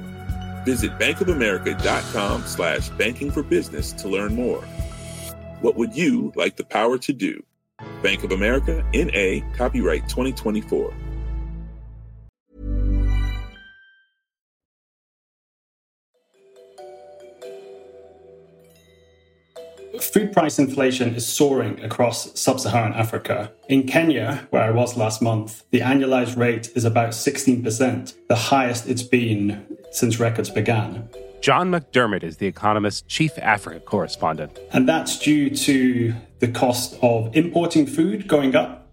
Visit 0.65 0.97
bankofamerica.com 0.99 2.45
slash 2.45 2.89
banking 2.89 3.31
for 3.31 3.43
business 3.43 3.91
to 3.93 4.07
learn 4.07 4.35
more. 4.35 4.61
What 5.61 5.75
would 5.75 5.95
you 5.95 6.31
like 6.35 6.55
the 6.55 6.65
power 6.65 6.97
to 6.99 7.13
do? 7.13 7.43
Bank 8.01 8.23
of 8.23 8.31
America, 8.31 8.85
N.A., 8.93 9.41
copyright 9.55 10.07
2024. 10.09 10.93
Food 19.99 20.33
price 20.33 20.57
inflation 20.57 21.15
is 21.15 21.27
soaring 21.27 21.79
across 21.83 22.39
sub 22.39 22.59
Saharan 22.59 22.93
Africa. 22.93 23.51
In 23.69 23.83
Kenya, 23.87 24.47
where 24.49 24.63
I 24.63 24.71
was 24.71 24.97
last 24.97 25.21
month, 25.21 25.63
the 25.69 25.81
annualized 25.81 26.37
rate 26.37 26.69
is 26.75 26.85
about 26.85 27.11
16%, 27.11 28.13
the 28.27 28.35
highest 28.35 28.87
it's 28.87 29.03
been 29.03 29.70
since 29.91 30.19
records 30.19 30.49
began. 30.49 31.07
John 31.41 31.71
McDermott 31.71 32.23
is 32.23 32.37
The 32.37 32.47
Economist's 32.47 33.01
chief 33.07 33.37
Africa 33.39 33.79
correspondent. 33.79 34.59
And 34.71 34.87
that's 34.87 35.17
due 35.17 35.49
to 35.49 36.13
the 36.39 36.47
cost 36.47 36.97
of 37.01 37.35
importing 37.35 37.87
food 37.87 38.27
going 38.27 38.55
up, 38.55 38.87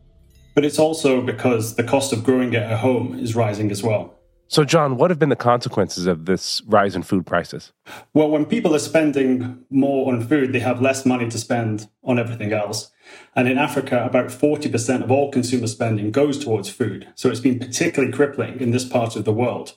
but 0.54 0.64
it's 0.64 0.78
also 0.78 1.20
because 1.20 1.76
the 1.76 1.84
cost 1.84 2.12
of 2.12 2.24
growing 2.24 2.52
it 2.54 2.62
at 2.62 2.78
home 2.78 3.18
is 3.18 3.36
rising 3.36 3.70
as 3.70 3.82
well. 3.82 4.14
So, 4.50 4.64
John, 4.64 4.96
what 4.96 5.10
have 5.10 5.18
been 5.18 5.28
the 5.28 5.36
consequences 5.36 6.06
of 6.06 6.24
this 6.24 6.62
rise 6.62 6.96
in 6.96 7.02
food 7.02 7.26
prices? 7.26 7.70
Well, 8.14 8.30
when 8.30 8.46
people 8.46 8.74
are 8.74 8.78
spending 8.78 9.62
more 9.68 10.10
on 10.10 10.26
food, 10.26 10.54
they 10.54 10.60
have 10.60 10.80
less 10.80 11.04
money 11.04 11.28
to 11.28 11.36
spend 11.36 11.86
on 12.02 12.18
everything 12.18 12.54
else. 12.54 12.90
And 13.36 13.46
in 13.46 13.58
Africa, 13.58 14.06
about 14.06 14.28
40% 14.28 15.04
of 15.04 15.10
all 15.10 15.30
consumer 15.30 15.66
spending 15.66 16.10
goes 16.10 16.42
towards 16.42 16.70
food. 16.70 17.08
So 17.14 17.28
it's 17.28 17.40
been 17.40 17.58
particularly 17.58 18.10
crippling 18.10 18.58
in 18.58 18.70
this 18.70 18.86
part 18.86 19.16
of 19.16 19.26
the 19.26 19.34
world. 19.34 19.76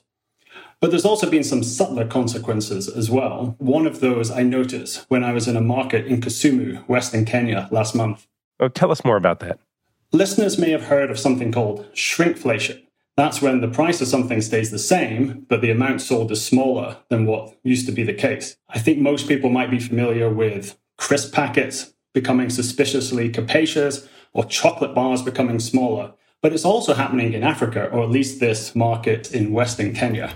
But 0.82 0.90
there's 0.90 1.04
also 1.04 1.30
been 1.30 1.44
some 1.44 1.62
subtler 1.62 2.08
consequences 2.08 2.88
as 2.88 3.08
well. 3.08 3.54
One 3.58 3.86
of 3.86 4.00
those 4.00 4.32
I 4.32 4.42
noticed 4.42 5.06
when 5.06 5.22
I 5.22 5.32
was 5.32 5.46
in 5.46 5.56
a 5.56 5.60
market 5.60 6.06
in 6.06 6.20
Kisumu, 6.20 6.84
Western 6.88 7.24
Kenya, 7.24 7.68
last 7.70 7.94
month. 7.94 8.26
Oh, 8.58 8.66
tell 8.66 8.90
us 8.90 9.04
more 9.04 9.16
about 9.16 9.38
that. 9.38 9.60
Listeners 10.10 10.58
may 10.58 10.70
have 10.70 10.86
heard 10.86 11.08
of 11.08 11.20
something 11.20 11.52
called 11.52 11.86
shrinkflation. 11.94 12.82
That's 13.16 13.40
when 13.40 13.60
the 13.60 13.68
price 13.68 14.00
of 14.00 14.08
something 14.08 14.40
stays 14.40 14.72
the 14.72 14.78
same, 14.80 15.46
but 15.48 15.60
the 15.60 15.70
amount 15.70 16.00
sold 16.00 16.32
is 16.32 16.44
smaller 16.44 16.96
than 17.10 17.26
what 17.26 17.56
used 17.62 17.86
to 17.86 17.92
be 17.92 18.02
the 18.02 18.12
case. 18.12 18.56
I 18.68 18.80
think 18.80 18.98
most 18.98 19.28
people 19.28 19.50
might 19.50 19.70
be 19.70 19.78
familiar 19.78 20.30
with 20.30 20.76
crisp 20.98 21.32
packets 21.32 21.94
becoming 22.12 22.50
suspiciously 22.50 23.28
capacious 23.28 24.08
or 24.32 24.44
chocolate 24.46 24.96
bars 24.96 25.22
becoming 25.22 25.60
smaller. 25.60 26.12
But 26.40 26.52
it's 26.52 26.64
also 26.64 26.94
happening 26.94 27.34
in 27.34 27.44
Africa, 27.44 27.88
or 27.90 28.02
at 28.02 28.10
least 28.10 28.40
this 28.40 28.74
market 28.74 29.32
in 29.32 29.52
Western 29.52 29.94
Kenya. 29.94 30.34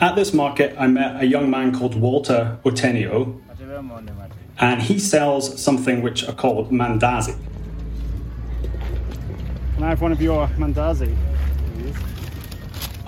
At 0.00 0.16
this 0.16 0.32
market, 0.32 0.74
I 0.78 0.86
met 0.86 1.22
a 1.22 1.26
young 1.26 1.50
man 1.50 1.72
called 1.76 1.94
Walter 1.94 2.58
Otenio, 2.64 3.40
and 4.58 4.82
he 4.82 4.98
sells 4.98 5.60
something 5.62 6.02
which 6.02 6.28
are 6.28 6.32
called 6.32 6.70
mandazi. 6.70 7.36
Can 9.74 9.84
I 9.84 9.88
have 9.90 10.00
one 10.00 10.12
of 10.12 10.22
your 10.22 10.46
mandazi? 10.48 11.16
Please? 11.74 11.96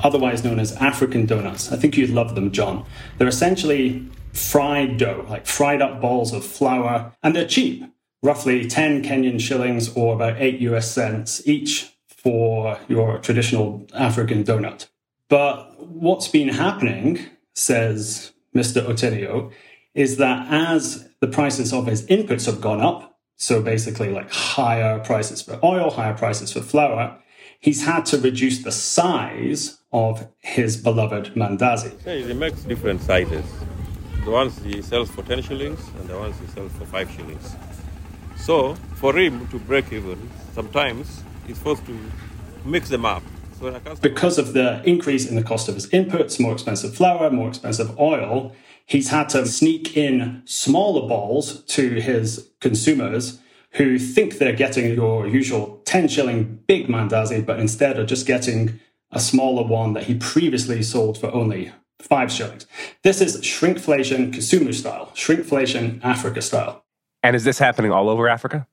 Otherwise 0.02 0.44
known 0.44 0.58
as 0.58 0.72
African 0.76 1.26
donuts. 1.26 1.70
I 1.70 1.76
think 1.76 1.96
you'd 1.96 2.10
love 2.10 2.34
them, 2.34 2.50
John. 2.50 2.84
They're 3.18 3.28
essentially 3.28 4.08
fried 4.32 4.98
dough, 4.98 5.24
like 5.28 5.46
fried 5.46 5.80
up 5.80 6.00
balls 6.00 6.32
of 6.32 6.44
flour, 6.44 7.12
and 7.22 7.34
they're 7.34 7.46
cheap, 7.46 7.84
roughly 8.22 8.66
10 8.66 9.04
Kenyan 9.04 9.40
shillings 9.40 9.94
or 9.96 10.14
about 10.14 10.40
8 10.40 10.60
US 10.60 10.90
cents 10.90 11.46
each 11.46 11.93
for 12.24 12.78
your 12.88 13.18
traditional 13.18 13.86
African 13.94 14.42
donut. 14.42 14.88
But 15.28 15.78
what's 15.78 16.26
been 16.26 16.48
happening, 16.48 17.20
says 17.54 18.32
Mr. 18.54 18.84
Otenio, 18.86 19.52
is 19.94 20.16
that 20.16 20.50
as 20.50 21.08
the 21.20 21.28
prices 21.28 21.72
of 21.72 21.86
his 21.86 22.06
inputs 22.06 22.46
have 22.46 22.62
gone 22.62 22.80
up, 22.80 23.18
so 23.36 23.60
basically 23.62 24.08
like 24.08 24.32
higher 24.32 24.98
prices 25.00 25.42
for 25.42 25.60
oil, 25.62 25.90
higher 25.90 26.14
prices 26.14 26.52
for 26.52 26.60
flour, 26.60 27.18
he's 27.60 27.84
had 27.84 28.06
to 28.06 28.18
reduce 28.18 28.62
the 28.62 28.72
size 28.72 29.78
of 29.92 30.26
his 30.38 30.78
beloved 30.78 31.34
mandazi. 31.34 31.92
Yeah, 32.06 32.26
he 32.26 32.32
makes 32.32 32.62
different 32.62 33.02
sizes. 33.02 33.44
The 34.24 34.30
ones 34.30 34.58
he 34.62 34.80
sells 34.80 35.10
for 35.10 35.22
10 35.22 35.42
shillings 35.42 35.80
and 35.98 36.08
the 36.08 36.18
ones 36.18 36.36
he 36.40 36.46
sells 36.46 36.72
for 36.72 36.86
5 36.86 37.10
shillings. 37.10 37.54
So, 38.36 38.74
for 38.94 39.14
him 39.16 39.46
to 39.48 39.58
break 39.58 39.92
even, 39.92 40.30
sometimes 40.54 41.22
he's 41.46 41.58
supposed 41.58 41.84
to 41.86 41.98
mix 42.64 42.88
them 42.88 43.04
up. 43.04 43.22
So 43.60 43.80
Because 44.02 44.38
of 44.38 44.52
the 44.52 44.82
increase 44.84 45.28
in 45.28 45.36
the 45.36 45.42
cost 45.42 45.68
of 45.68 45.74
his 45.74 45.88
inputs, 45.90 46.40
more 46.40 46.52
expensive 46.52 46.94
flour, 46.94 47.30
more 47.30 47.48
expensive 47.48 47.98
oil, 47.98 48.54
he's 48.86 49.08
had 49.08 49.28
to 49.30 49.46
sneak 49.46 49.96
in 49.96 50.42
smaller 50.44 51.08
balls 51.08 51.62
to 51.64 52.00
his 52.00 52.50
consumers 52.60 53.40
who 53.72 53.98
think 53.98 54.38
they're 54.38 54.52
getting 54.52 54.94
your 54.94 55.26
usual 55.26 55.82
10 55.84 56.08
shilling 56.08 56.62
big 56.66 56.86
mandazi, 56.88 57.44
but 57.44 57.58
instead 57.58 57.98
are 57.98 58.06
just 58.06 58.26
getting 58.26 58.78
a 59.10 59.20
smaller 59.20 59.64
one 59.66 59.94
that 59.94 60.04
he 60.04 60.14
previously 60.14 60.82
sold 60.82 61.18
for 61.18 61.32
only 61.32 61.72
five 62.00 62.30
shillings. 62.30 62.66
This 63.02 63.20
is 63.20 63.40
shrinkflation 63.40 64.32
consumer 64.32 64.72
style, 64.72 65.10
shrinkflation 65.14 66.00
Africa 66.04 66.42
style. 66.42 66.84
And 67.22 67.34
is 67.34 67.44
this 67.44 67.58
happening 67.58 67.90
all 67.90 68.08
over 68.08 68.28
Africa? 68.28 68.66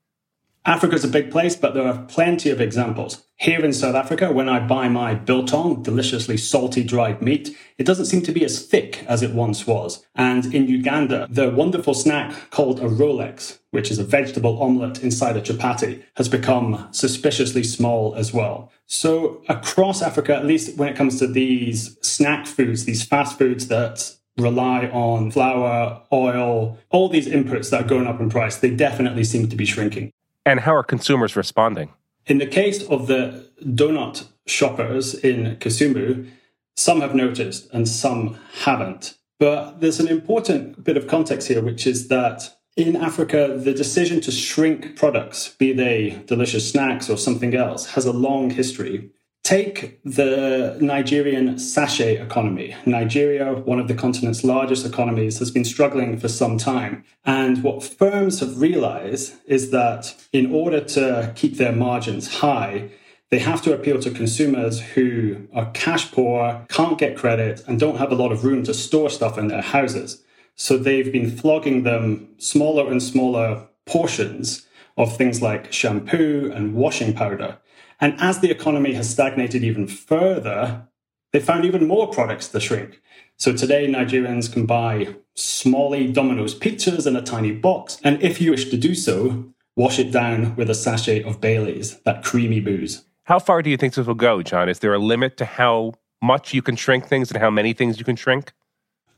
Africa's 0.64 1.02
a 1.02 1.08
big 1.08 1.32
place, 1.32 1.56
but 1.56 1.74
there 1.74 1.86
are 1.86 2.04
plenty 2.04 2.48
of 2.48 2.60
examples. 2.60 3.24
Here 3.34 3.64
in 3.64 3.72
South 3.72 3.96
Africa, 3.96 4.30
when 4.30 4.48
I 4.48 4.64
buy 4.64 4.88
my 4.88 5.12
biltong, 5.12 5.82
deliciously 5.82 6.36
salty 6.36 6.84
dried 6.84 7.20
meat, 7.20 7.56
it 7.78 7.84
doesn't 7.84 8.04
seem 8.06 8.22
to 8.22 8.32
be 8.32 8.44
as 8.44 8.64
thick 8.64 9.04
as 9.08 9.22
it 9.22 9.34
once 9.34 9.66
was. 9.66 10.06
And 10.14 10.54
in 10.54 10.68
Uganda, 10.68 11.26
the 11.28 11.50
wonderful 11.50 11.94
snack 11.94 12.50
called 12.50 12.78
a 12.78 12.88
Rolex, 12.88 13.58
which 13.72 13.90
is 13.90 13.98
a 13.98 14.04
vegetable 14.04 14.62
omelette 14.62 15.02
inside 15.02 15.36
a 15.36 15.40
chapati, 15.40 16.04
has 16.14 16.28
become 16.28 16.86
suspiciously 16.92 17.64
small 17.64 18.14
as 18.14 18.32
well. 18.32 18.70
So 18.86 19.42
across 19.48 20.00
Africa, 20.00 20.36
at 20.36 20.46
least 20.46 20.78
when 20.78 20.88
it 20.88 20.94
comes 20.94 21.18
to 21.18 21.26
these 21.26 21.98
snack 22.02 22.46
foods, 22.46 22.84
these 22.84 23.02
fast 23.02 23.36
foods 23.36 23.66
that 23.66 24.14
rely 24.38 24.86
on 24.90 25.32
flour, 25.32 26.02
oil, 26.12 26.78
all 26.90 27.08
these 27.08 27.26
inputs 27.26 27.70
that 27.70 27.84
are 27.84 27.88
going 27.88 28.06
up 28.06 28.20
in 28.20 28.30
price, 28.30 28.58
they 28.58 28.70
definitely 28.70 29.24
seem 29.24 29.48
to 29.48 29.56
be 29.56 29.66
shrinking. 29.66 30.12
And 30.44 30.60
how 30.60 30.74
are 30.74 30.82
consumers 30.82 31.36
responding? 31.36 31.92
In 32.26 32.38
the 32.38 32.46
case 32.46 32.82
of 32.88 33.06
the 33.06 33.48
donut 33.60 34.26
shoppers 34.46 35.14
in 35.14 35.56
Kisumu, 35.56 36.28
some 36.76 37.00
have 37.00 37.14
noticed 37.14 37.68
and 37.72 37.88
some 37.88 38.38
haven't. 38.62 39.16
But 39.38 39.80
there's 39.80 40.00
an 40.00 40.08
important 40.08 40.84
bit 40.84 40.96
of 40.96 41.06
context 41.06 41.48
here, 41.48 41.62
which 41.62 41.86
is 41.86 42.08
that 42.08 42.56
in 42.76 42.96
Africa, 42.96 43.56
the 43.58 43.74
decision 43.74 44.20
to 44.22 44.30
shrink 44.30 44.96
products, 44.96 45.48
be 45.58 45.72
they 45.72 46.22
delicious 46.26 46.70
snacks 46.70 47.10
or 47.10 47.18
something 47.18 47.54
else, 47.54 47.86
has 47.90 48.06
a 48.06 48.12
long 48.12 48.50
history. 48.50 49.10
Take 49.52 50.00
the 50.02 50.78
Nigerian 50.80 51.58
sachet 51.58 52.16
economy. 52.16 52.74
Nigeria, 52.86 53.52
one 53.52 53.78
of 53.78 53.86
the 53.86 53.92
continent's 53.92 54.44
largest 54.44 54.86
economies, 54.86 55.40
has 55.40 55.50
been 55.50 55.66
struggling 55.66 56.18
for 56.18 56.28
some 56.28 56.56
time. 56.56 57.04
And 57.26 57.62
what 57.62 57.84
firms 57.84 58.40
have 58.40 58.58
realized 58.58 59.34
is 59.44 59.70
that 59.70 60.14
in 60.32 60.54
order 60.54 60.80
to 60.96 61.34
keep 61.36 61.58
their 61.58 61.72
margins 61.72 62.36
high, 62.36 62.92
they 63.28 63.40
have 63.40 63.60
to 63.64 63.74
appeal 63.74 64.00
to 64.00 64.10
consumers 64.10 64.80
who 64.80 65.46
are 65.52 65.70
cash 65.72 66.10
poor, 66.12 66.64
can't 66.70 66.96
get 66.96 67.18
credit, 67.18 67.62
and 67.66 67.78
don't 67.78 67.98
have 67.98 68.10
a 68.10 68.14
lot 68.22 68.32
of 68.32 68.46
room 68.46 68.62
to 68.62 68.72
store 68.72 69.10
stuff 69.10 69.36
in 69.36 69.48
their 69.48 69.60
houses. 69.60 70.22
So 70.54 70.78
they've 70.78 71.12
been 71.12 71.30
flogging 71.30 71.82
them 71.82 72.26
smaller 72.38 72.90
and 72.90 73.02
smaller 73.02 73.68
portions 73.84 74.66
of 74.96 75.14
things 75.14 75.42
like 75.42 75.74
shampoo 75.74 76.50
and 76.54 76.72
washing 76.72 77.12
powder 77.12 77.58
and 78.02 78.20
as 78.20 78.40
the 78.40 78.50
economy 78.50 78.94
has 78.94 79.08
stagnated 79.08 79.62
even 79.62 79.86
further, 79.86 80.88
they 81.32 81.38
found 81.38 81.64
even 81.64 81.86
more 81.86 82.08
products 82.08 82.48
to 82.48 82.58
shrink. 82.60 83.00
So 83.36 83.52
today, 83.52 83.86
Nigerians 83.86 84.52
can 84.52 84.66
buy 84.66 85.14
smally 85.36 86.12
Domino's 86.12 86.58
pizzas 86.58 87.06
in 87.06 87.14
a 87.14 87.22
tiny 87.22 87.52
box. 87.52 87.98
And 88.02 88.20
if 88.20 88.40
you 88.40 88.50
wish 88.50 88.70
to 88.70 88.76
do 88.76 88.96
so, 88.96 89.44
wash 89.76 90.00
it 90.00 90.10
down 90.10 90.56
with 90.56 90.68
a 90.68 90.74
sachet 90.74 91.22
of 91.22 91.40
Bailey's, 91.40 92.00
that 92.00 92.24
creamy 92.24 92.58
booze. 92.58 93.04
How 93.24 93.38
far 93.38 93.62
do 93.62 93.70
you 93.70 93.76
think 93.76 93.94
this 93.94 94.06
will 94.06 94.14
go, 94.14 94.42
John? 94.42 94.68
Is 94.68 94.80
there 94.80 94.92
a 94.92 94.98
limit 94.98 95.36
to 95.36 95.44
how 95.44 95.94
much 96.20 96.52
you 96.52 96.60
can 96.60 96.74
shrink 96.74 97.06
things 97.06 97.30
and 97.30 97.40
how 97.40 97.50
many 97.50 97.72
things 97.72 98.00
you 98.00 98.04
can 98.04 98.16
shrink? 98.16 98.52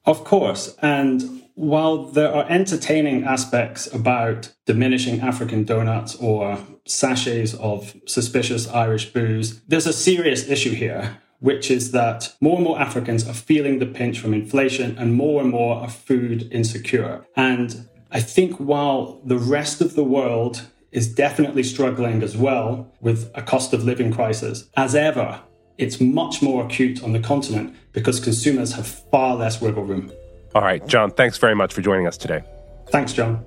Of 0.05 0.25
course. 0.25 0.76
And 0.83 1.43
while 1.55 2.07
there 2.07 2.35
are 2.35 2.47
entertaining 2.49 3.25
aspects 3.25 3.93
about 3.93 4.53
diminishing 4.67 5.21
African 5.21 5.64
donuts 5.64 6.17
or 6.17 6.59
sachets 6.85 7.55
of 7.55 7.95
suspicious 8.07 8.69
Irish 8.69 9.12
booze, 9.12 9.61
there's 9.62 9.87
a 9.87 9.93
serious 9.93 10.49
issue 10.49 10.75
here, 10.75 11.19
which 11.38 11.71
is 11.71 11.93
that 11.93 12.35
more 12.40 12.57
and 12.57 12.64
more 12.64 12.81
Africans 12.81 13.29
are 13.29 13.35
feeling 13.35 13.79
the 13.79 13.87
pinch 13.87 14.19
from 14.19 14.35
inflation 14.35 14.99
and 14.99 15.14
more 15.14 15.40
and 15.40 15.51
more 15.51 15.77
are 15.77 15.88
food 15.88 16.49
insecure. 16.53 17.25
And 17.37 17.88
I 18.11 18.21
think 18.21 18.57
while 18.57 19.21
the 19.25 19.38
rest 19.38 19.81
of 19.81 19.95
the 19.95 20.05
world 20.05 20.67
is 20.90 21.12
definitely 21.12 21.62
struggling 21.62 22.23
as 22.23 22.37
well 22.37 22.93
with 23.01 23.31
a 23.35 23.43
cost 23.43 23.73
of 23.73 23.85
living 23.85 24.12
crisis, 24.12 24.69
as 24.77 24.95
ever, 24.95 25.40
it's 25.79 26.01
much 26.01 26.43
more 26.43 26.64
acute 26.64 27.03
on 27.03 27.12
the 27.12 27.21
continent 27.21 27.77
because 27.93 28.21
consumers 28.21 28.73
have 28.73 28.87
far 28.87 29.37
less 29.37 29.61
wiggle 29.61 29.85
room. 29.85 30.12
All 30.55 30.62
right, 30.62 30.87
John, 30.87 31.11
thanks 31.11 31.37
very 31.37 31.57
much 31.57 31.75
for 31.75 31.81
joining 31.83 32.07
us 32.07 32.17
today. 32.17 32.45
Thanks, 32.90 33.12
John. 33.12 33.45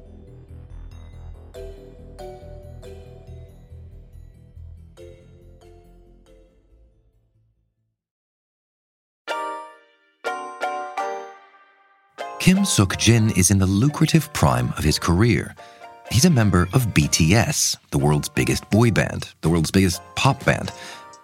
Kim 12.40 12.64
Suk 12.66 12.98
Jin 12.98 13.32
is 13.32 13.52
in 13.52 13.60
the 13.60 13.66
lucrative 13.66 14.32
prime 14.34 14.74
of 14.78 14.84
his 14.84 15.00
career. 15.00 15.56
He's 16.10 16.24
a 16.24 16.30
member 16.30 16.64
of 16.74 16.88
BTS, 16.94 17.78
the 17.92 17.98
world's 17.98 18.30
biggest 18.30 18.70
boy 18.70 18.92
band, 18.92 19.34
the 19.42 19.50
world's 19.50 19.72
biggest 19.72 20.02
pop 20.16 20.44
band, 20.46 20.72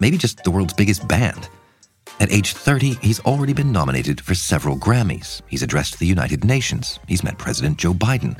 maybe 0.02 0.17
just 0.17 0.43
the 0.43 0.52
world's 0.52 0.74
biggest 0.74 1.08
band. 1.08 1.48
At 2.19 2.32
age 2.32 2.54
30, 2.54 2.93
he's 3.02 3.19
already 3.21 3.54
been 3.54 3.71
nominated 3.71 4.21
for 4.21 4.36
several 4.36 4.78
Grammys. 4.78 5.41
He's 5.47 5.63
addressed 5.63 5.99
the 5.99 6.06
United 6.08 6.45
Nations. 6.45 6.99
He's 7.08 7.23
met 7.23 7.38
President 7.38 7.78
Joe 7.78 7.93
Biden. 7.93 8.38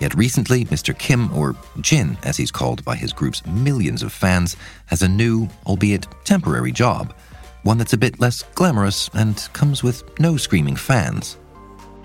Yet 0.00 0.14
recently, 0.14 0.64
Mr. 0.66 0.96
Kim, 0.96 1.32
or 1.32 1.56
Jin 1.80 2.18
as 2.24 2.36
he's 2.36 2.50
called 2.50 2.84
by 2.84 2.96
his 2.96 3.12
group's 3.12 3.44
millions 3.46 4.02
of 4.02 4.12
fans, 4.12 4.56
has 4.86 5.02
a 5.02 5.08
new, 5.08 5.48
albeit 5.66 6.06
temporary 6.24 6.72
job. 6.72 7.14
One 7.62 7.78
that's 7.78 7.92
a 7.92 7.98
bit 7.98 8.20
less 8.20 8.42
glamorous 8.54 9.08
and 9.14 9.36
comes 9.52 9.82
with 9.82 10.04
no 10.20 10.36
screaming 10.36 10.76
fans. 10.76 11.38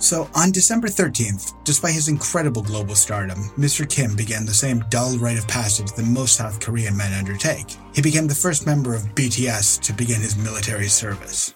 So, 0.04 0.30
on 0.36 0.52
December 0.52 0.90
13th, 0.90 1.54
despite 1.64 1.94
his 1.94 2.10
incredible 2.10 2.62
global 2.62 2.94
stardom, 2.94 3.38
Mr. 3.58 3.90
Kim 3.90 4.18
began 4.18 4.46
the 4.46 4.54
same 4.54 4.84
dull 4.90 5.18
rite 5.18 5.38
of 5.38 5.48
passage 5.48 5.94
that 5.94 6.04
most 6.04 6.36
South 6.36 6.60
Korean 6.60 6.98
men 6.98 7.14
undertake. 7.14 7.68
He 7.96 8.02
became 8.02 8.28
the 8.28 8.36
first 8.36 8.66
member 8.66 8.94
of 8.94 9.16
BTS 9.16 9.80
to 9.84 9.94
begin 9.94 10.20
his 10.20 10.36
military 10.36 10.90
service. 10.90 11.54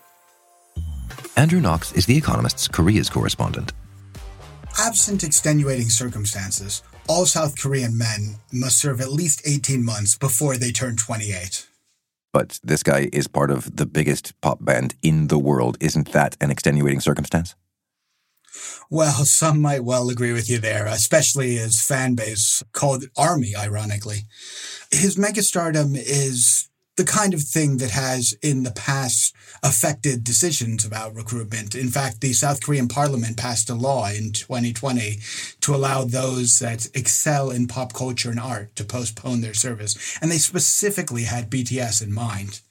Andrew 1.36 1.60
Knox 1.60 1.92
is 1.92 2.06
The 2.06 2.16
Economist's 2.16 2.70
Korea's 2.70 3.10
correspondent. 3.10 3.74
Absent 4.80 5.26
extenuating 5.26 5.90
circumstances, 5.90 6.84
all 7.10 7.26
South 7.26 7.62
Korean 7.62 7.98
men 7.98 8.38
must 8.54 8.80
serve 8.80 9.02
at 9.02 9.12
least 9.12 9.42
18 9.46 9.84
months 9.84 10.18
before 10.18 10.56
they 10.56 10.72
turn 10.72 10.96
28. 10.96 11.68
But 12.32 12.62
this 12.64 12.82
guy 12.82 13.10
is 13.12 13.28
part 13.28 13.52
of 13.52 13.76
the 13.76 13.86
biggest 13.86 14.40
pop 14.40 14.64
band 14.64 14.96
in 15.04 15.28
the 15.28 15.38
world. 15.38 15.76
Isn't 15.82 16.14
that 16.14 16.38
an 16.40 16.50
extenuating 16.50 17.02
circumstance? 17.02 17.54
Well, 18.90 19.26
some 19.26 19.62
might 19.62 19.84
well 19.84 20.10
agree 20.10 20.32
with 20.32 20.50
you 20.50 20.60
there, 20.60 20.86
especially 20.86 21.56
his 21.56 21.82
fan 21.84 22.16
base 22.16 22.64
called 22.72 23.06
Army, 23.18 23.54
ironically. 23.54 24.22
His 24.92 25.18
megastardom 25.18 25.96
is 25.98 26.70
the 26.96 27.04
kind 27.04 27.34
of 27.34 27.42
thing 27.42 27.78
that 27.78 27.92
has 27.92 28.34
in 28.42 28.64
the 28.64 28.72
past 28.72 29.36
affected 29.62 30.24
decisions 30.24 30.86
about 30.86 31.14
recruitment. 31.14 31.76
In 31.76 31.90
fact, 31.90 32.22
the 32.22 32.34
South 32.34 32.64
Korean 32.64 32.88
parliament 32.88 33.38
passed 33.38 33.70
a 33.70 33.76
law 33.76 34.08
in 34.08 34.32
2020 34.32 35.20
to 35.62 35.76
allow 35.76 36.06
those 36.06 36.58
that 36.60 36.88
excel 36.96 37.52
in 37.52 37.68
pop 37.68 37.94
culture 37.94 38.32
and 38.32 38.40
art 38.40 38.76
to 38.78 38.84
postpone 38.84 39.42
their 39.42 39.54
service. 39.54 40.18
And 40.22 40.32
they 40.32 40.38
specifically 40.38 41.24
had 41.24 41.52
BTS 41.52 42.02
in 42.02 42.12
mind. 42.14 42.62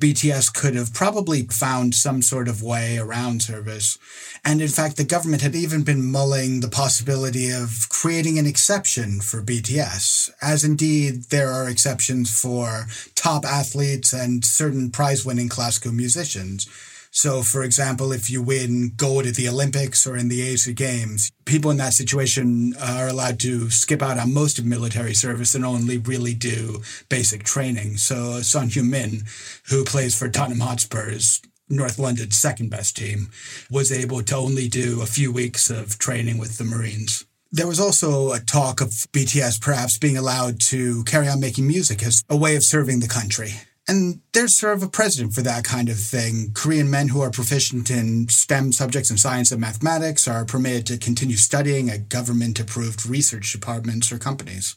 BTS 0.00 0.52
could 0.54 0.74
have 0.74 0.94
probably 0.94 1.42
found 1.42 1.94
some 1.94 2.22
sort 2.22 2.48
of 2.48 2.62
way 2.62 2.96
around 2.96 3.42
service. 3.42 3.98
And 4.44 4.62
in 4.62 4.68
fact, 4.68 4.96
the 4.96 5.04
government 5.04 5.42
had 5.42 5.54
even 5.54 5.82
been 5.82 6.10
mulling 6.10 6.60
the 6.60 6.68
possibility 6.68 7.50
of 7.50 7.86
creating 7.90 8.38
an 8.38 8.46
exception 8.46 9.20
for 9.20 9.42
BTS, 9.42 10.30
as 10.40 10.64
indeed 10.64 11.24
there 11.24 11.50
are 11.50 11.68
exceptions 11.68 12.40
for 12.40 12.86
top 13.14 13.44
athletes 13.44 14.14
and 14.14 14.44
certain 14.44 14.90
prize 14.90 15.24
winning 15.24 15.50
classical 15.50 15.92
musicians. 15.92 16.66
So, 17.12 17.42
for 17.42 17.64
example, 17.64 18.12
if 18.12 18.30
you 18.30 18.40
win 18.40 18.92
gold 18.96 19.26
at 19.26 19.34
the 19.34 19.48
Olympics 19.48 20.06
or 20.06 20.16
in 20.16 20.28
the 20.28 20.42
Asian 20.42 20.74
Games, 20.74 21.32
people 21.44 21.70
in 21.72 21.76
that 21.78 21.92
situation 21.92 22.72
are 22.80 23.08
allowed 23.08 23.40
to 23.40 23.68
skip 23.68 24.00
out 24.00 24.18
on 24.18 24.32
most 24.32 24.58
of 24.58 24.64
military 24.64 25.14
service 25.14 25.54
and 25.54 25.64
only 25.64 25.98
really 25.98 26.34
do 26.34 26.82
basic 27.08 27.42
training. 27.42 27.96
So, 27.96 28.40
Son 28.42 28.68
Heung-min, 28.68 29.24
who 29.68 29.84
plays 29.84 30.16
for 30.16 30.28
Tottenham 30.28 30.60
Hotspurs, 30.60 31.42
North 31.68 31.98
London's 31.98 32.36
second 32.36 32.70
best 32.70 32.96
team, 32.96 33.30
was 33.70 33.90
able 33.90 34.22
to 34.22 34.36
only 34.36 34.68
do 34.68 35.02
a 35.02 35.06
few 35.06 35.32
weeks 35.32 35.68
of 35.68 35.98
training 35.98 36.38
with 36.38 36.58
the 36.58 36.64
Marines. 36.64 37.26
There 37.52 37.66
was 37.66 37.80
also 37.80 38.32
a 38.32 38.38
talk 38.38 38.80
of 38.80 38.90
BTS 39.12 39.60
perhaps 39.60 39.98
being 39.98 40.16
allowed 40.16 40.60
to 40.60 41.02
carry 41.04 41.26
on 41.28 41.40
making 41.40 41.66
music 41.66 42.04
as 42.04 42.22
a 42.28 42.36
way 42.36 42.54
of 42.54 42.62
serving 42.62 43.00
the 43.00 43.08
country. 43.08 43.54
And 43.90 44.20
there's 44.34 44.56
sort 44.56 44.76
of 44.76 44.84
a 44.84 44.88
precedent 44.88 45.34
for 45.34 45.42
that 45.42 45.64
kind 45.64 45.88
of 45.88 45.98
thing. 45.98 46.52
Korean 46.54 46.88
men 46.88 47.08
who 47.08 47.22
are 47.22 47.30
proficient 47.32 47.90
in 47.90 48.28
STEM 48.28 48.70
subjects 48.70 49.10
in 49.10 49.18
science 49.18 49.50
and 49.50 49.60
mathematics 49.60 50.28
are 50.28 50.44
permitted 50.44 50.86
to 50.86 50.96
continue 50.96 51.34
studying 51.34 51.90
at 51.90 52.08
government 52.08 52.60
approved 52.60 53.04
research 53.04 53.52
departments 53.52 54.12
or 54.12 54.18
companies. 54.18 54.76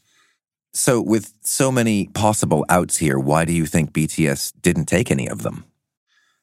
So, 0.74 1.00
with 1.00 1.32
so 1.44 1.72
many 1.72 2.08
possible 2.08 2.66
outs 2.70 2.98
here, 2.98 3.20
why 3.20 3.46
do 3.46 3.54
you 3.54 3.68
think 3.68 3.94
BTS 3.94 4.54
didn't 4.64 4.86
take 4.86 5.12
any 5.12 5.30
of 5.30 5.44
them? 5.44 5.66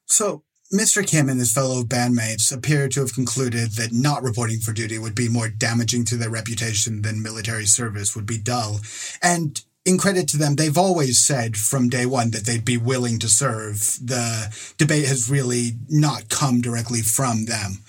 So, 0.07 0.45
Mr. 0.73 1.05
Kim 1.05 1.29
and 1.29 1.41
his 1.41 1.53
fellow 1.53 1.83
bandmates 1.83 2.57
appear 2.57 2.89
to 2.91 3.01
have 3.01 3.13
concluded 3.13 3.73
that 3.73 3.93
not 3.93 4.23
reporting 4.23 4.61
for 4.61 4.73
duty 4.73 4.97
would 4.97 5.17
be 5.17 5.29
more 5.29 5.49
damaging 5.49 6.05
to 6.05 6.17
their 6.17 6.31
reputation 6.31 7.03
than 7.03 7.21
military 7.21 7.67
service 7.67 8.15
would 8.15 8.27
be 8.27 8.39
dull. 8.39 8.79
And 9.21 9.61
in 9.91 9.99
credit 9.99 10.29
to 10.29 10.39
them, 10.39 10.55
they've 10.55 10.79
always 10.79 11.19
said 11.19 11.57
from 11.57 11.89
day 11.89 12.07
one 12.07 12.31
that 12.31 12.47
they'd 12.47 12.65
be 12.65 12.79
willing 12.79 13.19
to 13.19 13.29
serve. 13.29 13.99
The 14.01 14.55
debate 14.79 15.07
has 15.07 15.29
really 15.29 15.73
not 15.89 16.29
come 16.29 16.61
directly 16.61 17.03
from 17.03 17.47
them. 17.47 17.83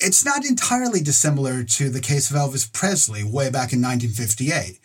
It's 0.00 0.24
not 0.24 0.44
entirely 0.44 1.00
dissimilar 1.00 1.62
to 1.62 1.88
the 1.88 2.00
case 2.00 2.30
of 2.30 2.36
Elvis 2.36 2.70
Presley 2.70 3.22
way 3.22 3.48
back 3.48 3.72
in 3.72 3.80
1958, 3.80 4.80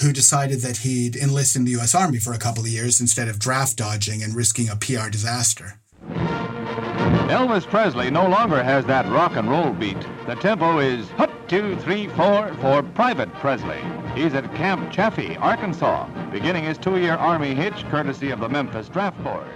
who 0.00 0.12
decided 0.12 0.60
that 0.60 0.78
he'd 0.78 1.16
enlist 1.16 1.54
in 1.54 1.64
the 1.64 1.72
U.S. 1.72 1.94
Army 1.94 2.18
for 2.18 2.32
a 2.32 2.38
couple 2.38 2.62
of 2.62 2.68
years 2.68 3.00
instead 3.00 3.28
of 3.28 3.38
draft 3.38 3.76
dodging 3.76 4.22
and 4.22 4.34
risking 4.34 4.68
a 4.68 4.76
PR 4.76 5.10
disaster. 5.10 5.80
Elvis 7.28 7.66
Presley 7.66 8.10
no 8.10 8.26
longer 8.26 8.62
has 8.62 8.86
that 8.86 9.06
rock 9.06 9.36
and 9.36 9.50
roll 9.50 9.72
beat. 9.72 10.00
The 10.26 10.34
tempo 10.36 10.78
is 10.78 11.08
hut, 11.10 11.30
two, 11.48 11.76
three, 11.76 12.08
four 12.08 12.54
for 12.60 12.82
Private 12.82 13.32
Presley. 13.34 13.80
He's 14.14 14.34
at 14.34 14.52
Camp 14.56 14.90
Chaffee, 14.90 15.36
Arkansas, 15.36 16.08
beginning 16.30 16.64
his 16.64 16.76
two-year 16.78 17.14
Army 17.14 17.54
hitch 17.54 17.84
courtesy 17.90 18.30
of 18.30 18.40
the 18.40 18.48
Memphis 18.48 18.88
Draft 18.88 19.22
Board. 19.22 19.46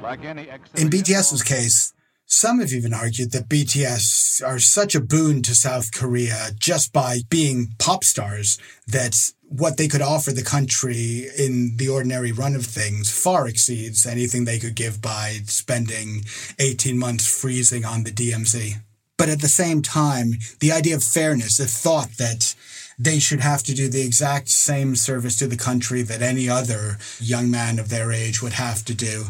Like 0.00 0.24
any 0.24 0.48
In 0.76 0.88
BTS's 0.88 1.42
case, 1.42 1.92
some 2.26 2.60
have 2.60 2.72
even 2.72 2.94
argued 2.94 3.32
that 3.32 3.48
BTS 3.48 4.46
are 4.46 4.60
such 4.60 4.94
a 4.94 5.00
boon 5.00 5.42
to 5.42 5.54
South 5.54 5.92
Korea 5.92 6.50
just 6.58 6.92
by 6.92 7.20
being 7.28 7.74
pop 7.78 8.04
stars 8.04 8.58
that 8.86 9.32
what 9.48 9.76
they 9.76 9.88
could 9.88 10.02
offer 10.02 10.32
the 10.32 10.42
country 10.42 11.28
in 11.36 11.76
the 11.76 11.88
ordinary 11.88 12.32
run 12.32 12.54
of 12.54 12.64
things 12.64 13.10
far 13.10 13.46
exceeds 13.46 14.06
anything 14.06 14.44
they 14.44 14.58
could 14.58 14.74
give 14.74 15.02
by 15.02 15.40
spending 15.46 16.24
18 16.58 16.98
months 16.98 17.26
freezing 17.26 17.84
on 17.84 18.04
the 18.04 18.10
DMZ. 18.10 18.76
But 19.16 19.28
at 19.28 19.40
the 19.40 19.48
same 19.48 19.82
time, 19.82 20.34
the 20.60 20.72
idea 20.72 20.96
of 20.96 21.04
fairness, 21.04 21.58
the 21.58 21.66
thought 21.66 22.16
that 22.18 22.54
they 22.98 23.18
should 23.18 23.40
have 23.40 23.62
to 23.64 23.74
do 23.74 23.88
the 23.88 24.02
exact 24.02 24.48
same 24.48 24.96
service 24.96 25.36
to 25.36 25.46
the 25.46 25.56
country 25.56 26.02
that 26.02 26.22
any 26.22 26.48
other 26.48 26.98
young 27.20 27.50
man 27.50 27.78
of 27.78 27.88
their 27.88 28.12
age 28.12 28.42
would 28.42 28.52
have 28.52 28.84
to 28.84 28.94
do, 28.94 29.24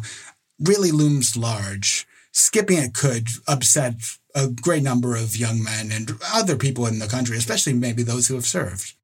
really 0.60 0.90
looms 0.90 1.36
large. 1.36 2.06
Skipping 2.32 2.78
it 2.78 2.94
could 2.94 3.28
upset 3.46 3.94
a 4.34 4.48
great 4.48 4.82
number 4.82 5.14
of 5.14 5.36
young 5.36 5.62
men 5.62 5.92
and 5.92 6.12
other 6.32 6.56
people 6.56 6.86
in 6.86 6.98
the 6.98 7.06
country, 7.06 7.36
especially 7.36 7.72
maybe 7.72 8.02
those 8.02 8.26
who 8.26 8.34
have 8.34 8.46
served. 8.46 8.94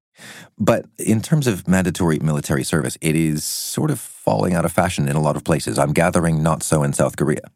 But 0.58 0.86
in 0.98 1.22
terms 1.22 1.46
of 1.46 1.66
mandatory 1.66 2.18
military 2.18 2.64
service, 2.64 2.98
it 3.00 3.16
is 3.16 3.44
sort 3.44 3.90
of 3.90 3.98
falling 3.98 4.54
out 4.54 4.64
of 4.64 4.72
fashion 4.72 5.08
in 5.08 5.16
a 5.16 5.20
lot 5.20 5.36
of 5.36 5.44
places. 5.44 5.78
I'm 5.78 5.92
gathering 5.92 6.42
not 6.42 6.62
so 6.62 6.82
in 6.82 6.92
South 6.92 7.16
Korea. 7.16 7.50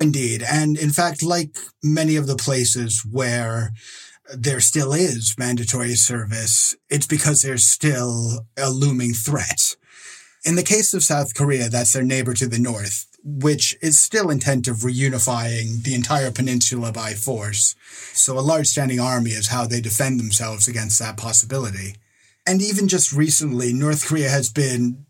Indeed. 0.00 0.42
And 0.42 0.78
in 0.78 0.90
fact, 0.90 1.22
like 1.22 1.56
many 1.82 2.16
of 2.16 2.26
the 2.26 2.36
places 2.36 3.04
where 3.10 3.72
there 4.34 4.60
still 4.60 4.92
is 4.92 5.34
mandatory 5.38 5.94
service, 5.94 6.74
it's 6.88 7.06
because 7.06 7.42
there's 7.42 7.64
still 7.64 8.46
a 8.58 8.70
looming 8.70 9.12
threat. 9.12 9.76
In 10.44 10.56
the 10.56 10.62
case 10.62 10.94
of 10.94 11.02
South 11.02 11.34
Korea, 11.34 11.68
that's 11.68 11.92
their 11.92 12.02
neighbor 12.02 12.34
to 12.34 12.46
the 12.46 12.58
north, 12.58 13.06
which 13.22 13.76
is 13.82 14.00
still 14.00 14.30
intent 14.30 14.68
of 14.68 14.78
reunifying 14.78 15.82
the 15.82 15.94
entire 15.94 16.30
peninsula 16.30 16.92
by 16.92 17.12
force. 17.12 17.74
So 18.12 18.38
a 18.38 18.40
large 18.40 18.66
standing 18.66 19.00
army 19.00 19.30
is 19.30 19.48
how 19.48 19.66
they 19.66 19.80
defend 19.80 20.18
themselves 20.18 20.66
against 20.66 20.98
that 20.98 21.16
possibility. 21.16 21.96
And 22.46 22.62
even 22.62 22.88
just 22.88 23.12
recently, 23.12 23.72
North 23.72 24.06
Korea 24.06 24.30
has 24.30 24.50
been 24.50 25.04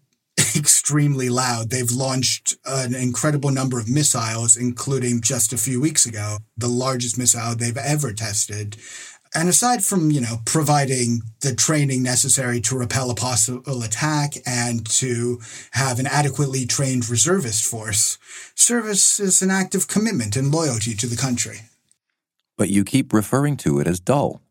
extremely 0.57 1.29
loud. 1.29 1.71
They've 1.71 1.91
launched 1.91 2.57
an 2.65 2.95
incredible 2.95 3.51
number 3.51 3.79
of 3.79 3.89
missiles, 3.89 4.57
including 4.57 5.21
just 5.21 5.53
a 5.53 5.59
few 5.59 5.81
weeks 5.81 6.07
ago, 6.07 6.39
the 6.57 6.69
largest 6.69 7.19
missile 7.19 7.55
they've 7.55 7.77
ever 7.77 8.13
tested. 8.13 8.77
And 9.33 9.49
aside 9.49 9.85
from, 9.85 10.11
you 10.11 10.21
know, 10.21 10.39
providing 10.45 11.23
the 11.41 11.55
training 11.55 12.03
necessary 12.03 12.61
to 12.63 12.77
repel 12.77 13.11
a 13.11 13.15
possible 13.15 13.83
attack 13.83 14.35
and 14.45 14.85
to 14.91 15.41
have 15.73 16.01
an 16.01 16.07
adequately 16.07 16.67
trained 16.67 17.09
reservist 17.09 17.65
force, 17.65 18.19
service 18.57 19.21
is 19.21 19.41
an 19.41 19.51
act 19.51 19.77
of 19.77 19.87
commitment 19.87 20.35
and 20.35 20.53
loyalty 20.53 20.95
to 20.95 21.07
the 21.07 21.17
country. 21.17 21.61
But 22.59 22.71
you 22.71 22.85
keep 22.85 23.13
referring 23.13 23.57
to 23.59 23.79
it 23.79 23.87
as 23.87 24.01
dull. 24.01 24.43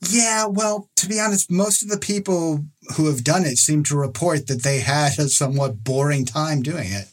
Yeah, 0.00 0.46
well, 0.46 0.88
to 0.96 1.08
be 1.08 1.20
honest, 1.20 1.50
most 1.50 1.82
of 1.82 1.88
the 1.88 1.98
people 1.98 2.64
who 2.96 3.06
have 3.06 3.24
done 3.24 3.44
it 3.44 3.58
seem 3.58 3.82
to 3.84 3.96
report 3.96 4.46
that 4.46 4.62
they 4.62 4.80
had 4.80 5.18
a 5.18 5.28
somewhat 5.28 5.84
boring 5.84 6.24
time 6.24 6.62
doing 6.62 6.92
it. 6.92 7.08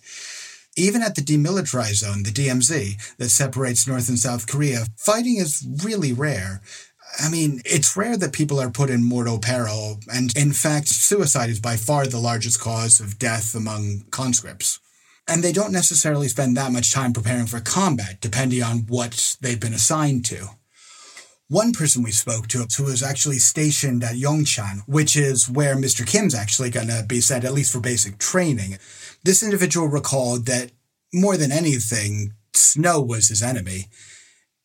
Even 0.78 1.02
at 1.02 1.16
the 1.16 1.22
demilitarized 1.22 1.96
zone, 1.96 2.24
the 2.24 2.32
DMZ, 2.32 3.16
that 3.18 3.30
separates 3.30 3.88
North 3.88 4.10
and 4.10 4.20
South 4.20 4.48
Korea, 4.48 4.86
fighting 4.98 5.38
is 5.38 5.66
really 5.84 6.12
rare. 6.12 6.62
I 7.20 7.30
mean, 7.30 7.62
it's 7.64 7.96
rare 7.96 8.18
that 8.18 8.34
people 8.34 8.60
are 8.60 8.70
put 8.70 8.90
in 8.90 9.04
mortal 9.04 9.40
peril, 9.40 10.00
and 10.14 10.36
in 10.36 10.52
fact, 10.52 10.90
suicide 10.90 11.50
is 11.50 11.62
by 11.62 11.78
far 11.78 12.06
the 12.06 12.20
largest 12.20 12.60
cause 12.60 13.00
of 13.00 13.18
death 13.18 13.56
among 13.56 14.04
conscripts. 14.12 14.80
And 15.28 15.44
they 15.44 15.54
don't 15.54 15.72
necessarily 15.72 16.28
spend 16.28 16.56
that 16.58 16.72
much 16.72 16.94
time 16.94 17.14
preparing 17.14 17.48
for 17.48 17.60
combat, 17.60 18.20
depending 18.20 18.62
on 18.62 18.80
what 18.88 19.38
they've 19.42 19.60
been 19.60 19.74
assigned 19.74 20.26
to. 20.26 20.50
One 21.48 21.74
person 21.74 22.02
we 22.02 22.12
spoke 22.12 22.48
to 22.48 22.66
who 22.76 22.86
was 22.86 23.04
actually 23.04 23.38
stationed 23.38 24.04
at 24.04 24.16
Yeoncheon, 24.16 24.82
which 24.88 25.16
is 25.16 25.48
where 25.48 25.76
Mr. 25.76 26.06
Kim's 26.06 26.34
actually 26.34 26.72
going 26.72 26.88
to 26.88 27.06
be 27.08 27.22
sent, 27.22 27.46
at 27.46 27.54
least 27.54 27.72
for 27.72 27.80
basic 27.80 28.18
training. 28.18 28.80
This 29.24 29.44
individual 29.44 29.88
recalled 29.88 30.48
that 30.48 30.72
more 31.14 31.38
than 31.38 31.52
anything, 31.52 32.34
snow 32.56 33.00
was 33.00 33.28
his 33.28 33.44
enemy. 33.44 33.86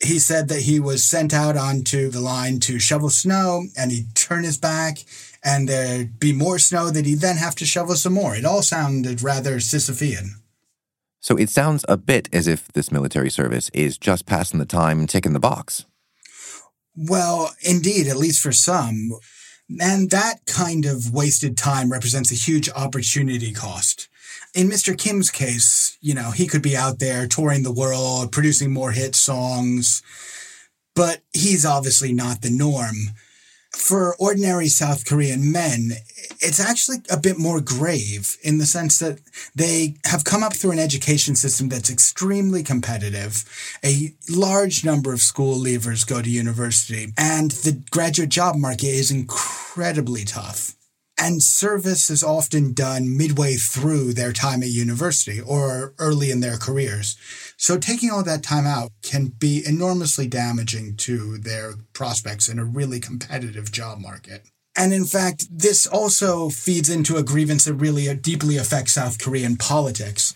He 0.03 0.19
said 0.19 0.49
that 0.49 0.63
he 0.63 0.81
was 0.81 1.05
sent 1.05 1.35
out 1.35 1.59
onto 1.59 2.09
the 2.09 2.21
line 2.21 2.61
to 2.61 2.79
shovel 2.79 3.11
snow 3.11 3.65
and 3.77 3.93
he'd 3.93 4.15
turn 4.15 4.45
his 4.45 4.57
back 4.57 5.05
and 5.45 5.69
there'd 5.69 6.19
be 6.19 6.33
more 6.33 6.59
snow 6.59 6.89
that 6.89 7.05
he'd 7.05 7.21
then 7.21 7.37
have 7.37 7.57
to 7.57 7.67
shovel 7.67 7.95
some 7.95 8.15
more. 8.15 8.35
It 8.35 8.47
all 8.47 8.63
sounded 8.63 9.23
rather 9.23 9.57
Sisyphean. 9.57 10.31
So 11.21 11.37
it 11.37 11.51
sounds 11.51 11.85
a 11.91 11.99
bit 11.99 12.31
as 12.33 12.47
if 12.47 12.73
this 12.73 12.91
military 12.91 13.29
service 13.29 13.71
is 13.75 13.99
just 13.99 14.25
passing 14.25 14.59
the 14.59 14.65
time, 14.65 15.07
ticking 15.07 15.35
the 15.35 15.41
box. 15.41 15.85
Well, 16.97 17.53
indeed, 17.63 18.07
at 18.07 18.17
least 18.17 18.41
for 18.41 18.53
some. 18.53 19.13
And 19.81 20.11
that 20.11 20.47
kind 20.47 20.85
of 20.85 21.13
wasted 21.13 21.57
time 21.57 21.93
represents 21.93 22.33
a 22.33 22.35
huge 22.35 22.69
opportunity 22.71 23.53
cost. 23.53 24.09
In 24.55 24.69
Mr. 24.69 24.99
Kim's 24.99 25.31
case, 25.31 25.97
you 26.01 26.13
know, 26.13 26.33
he 26.33 26.47
could 26.47 26.63
be 26.63 26.77
out 26.77 26.99
there 26.99 27.29
touring 27.29 27.63
the 27.63 27.73
world, 27.73 28.33
producing 28.33 28.73
more 28.73 28.91
hit 28.91 29.15
songs, 29.15 30.03
but 30.97 31.21
he's 31.33 31.65
obviously 31.65 32.13
not 32.13 32.43
the 32.43 32.51
norm 32.51 32.97
for 33.71 34.17
ordinary 34.17 34.69
South 34.69 35.07
Korean 35.07 35.53
men, 35.53 35.93
it's 36.41 36.61
actually 36.61 36.99
a 37.11 37.17
bit 37.17 37.39
more 37.39 37.61
grave 37.61 38.37
in 38.43 38.59
the 38.59 38.67
sense 38.67 38.99
that 38.99 39.21
they 39.55 39.97
have 40.05 40.25
come 40.25 40.43
up 40.43 40.55
through 40.55 40.73
an 40.73 40.79
education 40.79 41.37
system 41.37 41.69
that's 41.69 41.91
extremely 41.91 42.63
competitive. 42.63 43.45
A 43.85 44.15
large 44.29 44.85
number 44.85 45.13
of 45.13 45.21
school 45.21 45.57
leavers 45.57 46.07
go 46.07 46.21
to 46.21 46.31
university, 46.31 47.13
and 47.17 47.51
the 47.51 47.81
graduate 47.91 48.31
job 48.31 48.57
market 48.57 48.89
is 48.89 49.11
incredibly 49.11 50.25
tough. 50.25 50.75
And 51.23 51.43
service 51.43 52.09
is 52.09 52.25
often 52.25 52.73
done 52.73 53.15
midway 53.15 53.57
through 53.57 54.15
their 54.15 54.33
time 54.33 54.63
at 54.63 54.71
university 54.71 55.39
or 55.39 55.93
early 55.99 56.31
in 56.31 56.41
their 56.41 56.57
careers. 56.57 57.19
So 57.59 57.77
taking 57.77 58.11
all 58.11 58.25
that 58.25 58.43
time 58.43 58.67
out 58.67 58.91
can 59.03 59.27
be 59.27 59.63
enormously 59.67 60.27
damaging 60.27 60.97
to 60.97 61.37
their 61.37 61.75
prospects 61.93 62.49
in 62.49 62.59
a 62.59 62.65
really 62.65 63.01
competitive 63.01 63.71
job 63.71 64.01
market. 64.01 64.47
And 64.75 64.95
in 64.95 65.05
fact, 65.05 65.45
this 65.51 65.87
also 65.87 66.49
feeds 66.49 66.89
into 66.89 67.19
a 67.19 67.23
grievance 67.23 67.67
that 67.67 67.75
really 67.75 68.09
uh, 68.09 68.15
deeply 68.19 68.57
affects 68.57 68.95
South 68.95 69.19
Korean 69.19 69.57
politics. 69.57 70.33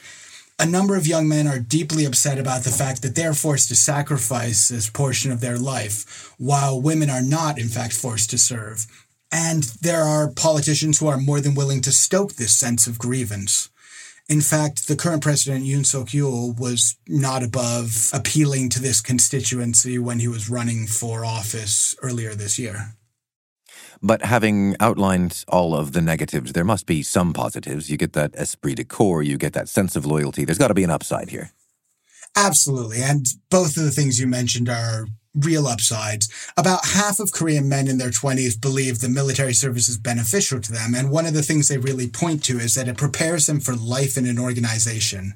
A 0.59 0.66
number 0.66 0.97
of 0.97 1.07
young 1.07 1.29
men 1.29 1.49
are 1.49 1.59
deeply 1.59 2.05
upset 2.05 2.38
about 2.38 2.62
the 2.62 2.70
fact 2.70 3.03
that 3.03 3.14
they're 3.14 3.35
forced 3.35 3.68
to 3.68 3.75
sacrifice 3.75 4.68
this 4.68 4.90
portion 4.90 5.33
of 5.33 5.40
their 5.40 5.59
life, 5.59 6.35
while 6.38 6.81
women 6.81 7.09
are 7.09 7.23
not, 7.23 7.59
in 7.59 7.68
fact, 7.68 7.94
forced 7.94 8.31
to 8.31 8.38
serve. 8.38 8.87
And 9.35 9.64
there 9.83 10.05
are 10.05 10.31
politicians 10.31 11.01
who 11.01 11.09
are 11.09 11.18
more 11.18 11.40
than 11.40 11.57
willing 11.57 11.81
to 11.81 11.90
stoke 11.90 12.35
this 12.35 12.57
sense 12.57 12.87
of 12.87 13.01
grievance. 13.01 13.68
In 14.29 14.40
fact, 14.40 14.87
the 14.87 14.94
current 14.94 15.25
president, 15.25 15.64
Yoon 15.64 15.85
Suk 15.85 16.07
Yeol, 16.11 16.57
was 16.57 16.97
not 17.09 17.42
above 17.42 18.11
appealing 18.12 18.70
to 18.70 18.81
this 18.81 19.01
constituency 19.01 19.99
when 19.99 20.20
he 20.20 20.29
was 20.29 20.49
running 20.49 20.87
for 20.87 21.25
office 21.25 21.97
earlier 22.01 22.37
this 22.37 22.61
year. 22.61 22.94
But 24.01 24.23
having 24.23 24.77
outlined 24.79 25.44
all 25.49 25.75
of 25.75 25.94
the 25.94 26.01
negatives, 26.01 26.53
there 26.53 26.62
must 26.62 26.87
be 26.87 27.03
some 27.03 27.33
positives. 27.33 27.90
You 27.90 27.97
get 27.97 28.12
that 28.12 28.37
esprit 28.37 28.77
de 28.77 28.85
corps, 28.85 29.25
you 29.25 29.37
get 29.37 29.53
that 29.55 29.68
sense 29.68 29.97
of 29.97 30.07
loyalty. 30.07 30.44
There's 30.44 30.59
got 30.59 30.68
to 30.68 30.75
be 30.75 30.85
an 30.85 30.90
upside 30.90 31.31
here. 31.31 31.51
Absolutely. 32.37 33.03
And 33.03 33.27
both 33.51 33.77
of 33.77 33.83
the 33.83 33.90
things 33.90 34.20
you 34.20 34.29
mentioned 34.29 34.68
are 34.68 35.09
real 35.35 35.66
upsides. 35.66 36.29
About 36.57 36.87
half 36.87 37.18
of 37.20 37.33
Korean 37.33 37.68
men 37.68 37.88
in 37.88 37.99
their 37.99 38.11
20s 38.11 38.61
believe 38.61 39.01
the 39.01 39.09
military 39.09 39.55
service 39.55 39.88
is 39.88 39.99
beneficial 39.99 40.61
to 40.61 40.73
them. 40.73 40.94
And 40.94 41.11
one 41.11 41.27
of 41.27 41.35
the 41.35 41.42
things 41.42 41.68
they 41.68 41.79
really 41.79 42.09
point 42.09 42.44
to 42.44 42.59
is 42.59 42.75
that 42.75 42.88
it 42.88 42.97
prepares 42.97 43.47
them 43.47 43.61
for 43.61 43.75
life 43.75 44.16
in 44.16 44.27
an 44.27 44.38
organization. 44.38 45.35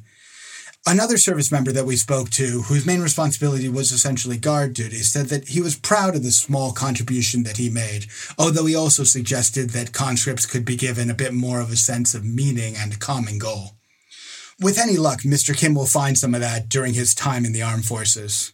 Another 0.86 1.18
service 1.18 1.52
member 1.52 1.70
that 1.72 1.84
we 1.84 1.96
spoke 1.96 2.30
to, 2.30 2.62
whose 2.62 2.86
main 2.86 3.02
responsibility 3.02 3.68
was 3.68 3.92
essentially 3.92 4.38
guard 4.38 4.72
duty, 4.72 4.98
said 4.98 5.26
that 5.26 5.48
he 5.48 5.60
was 5.60 5.76
proud 5.76 6.14
of 6.14 6.22
the 6.22 6.30
small 6.30 6.72
contribution 6.72 7.42
that 7.42 7.58
he 7.58 7.68
made, 7.68 8.06
although 8.38 8.64
he 8.64 8.74
also 8.74 9.04
suggested 9.04 9.70
that 9.70 9.92
conscripts 9.92 10.46
could 10.46 10.64
be 10.64 10.76
given 10.76 11.10
a 11.10 11.14
bit 11.14 11.34
more 11.34 11.60
of 11.60 11.70
a 11.70 11.76
sense 11.76 12.14
of 12.14 12.24
meaning 12.24 12.74
and 12.74 12.94
a 12.94 12.98
common 12.98 13.38
goal. 13.38 13.72
With 14.60 14.78
any 14.78 14.96
luck, 14.96 15.20
Mr. 15.20 15.54
Kim 15.54 15.74
will 15.74 15.86
find 15.86 16.16
some 16.16 16.34
of 16.34 16.40
that 16.40 16.68
during 16.68 16.94
his 16.94 17.14
time 17.14 17.44
in 17.44 17.52
the 17.52 17.62
armed 17.62 17.84
forces. 17.84 18.52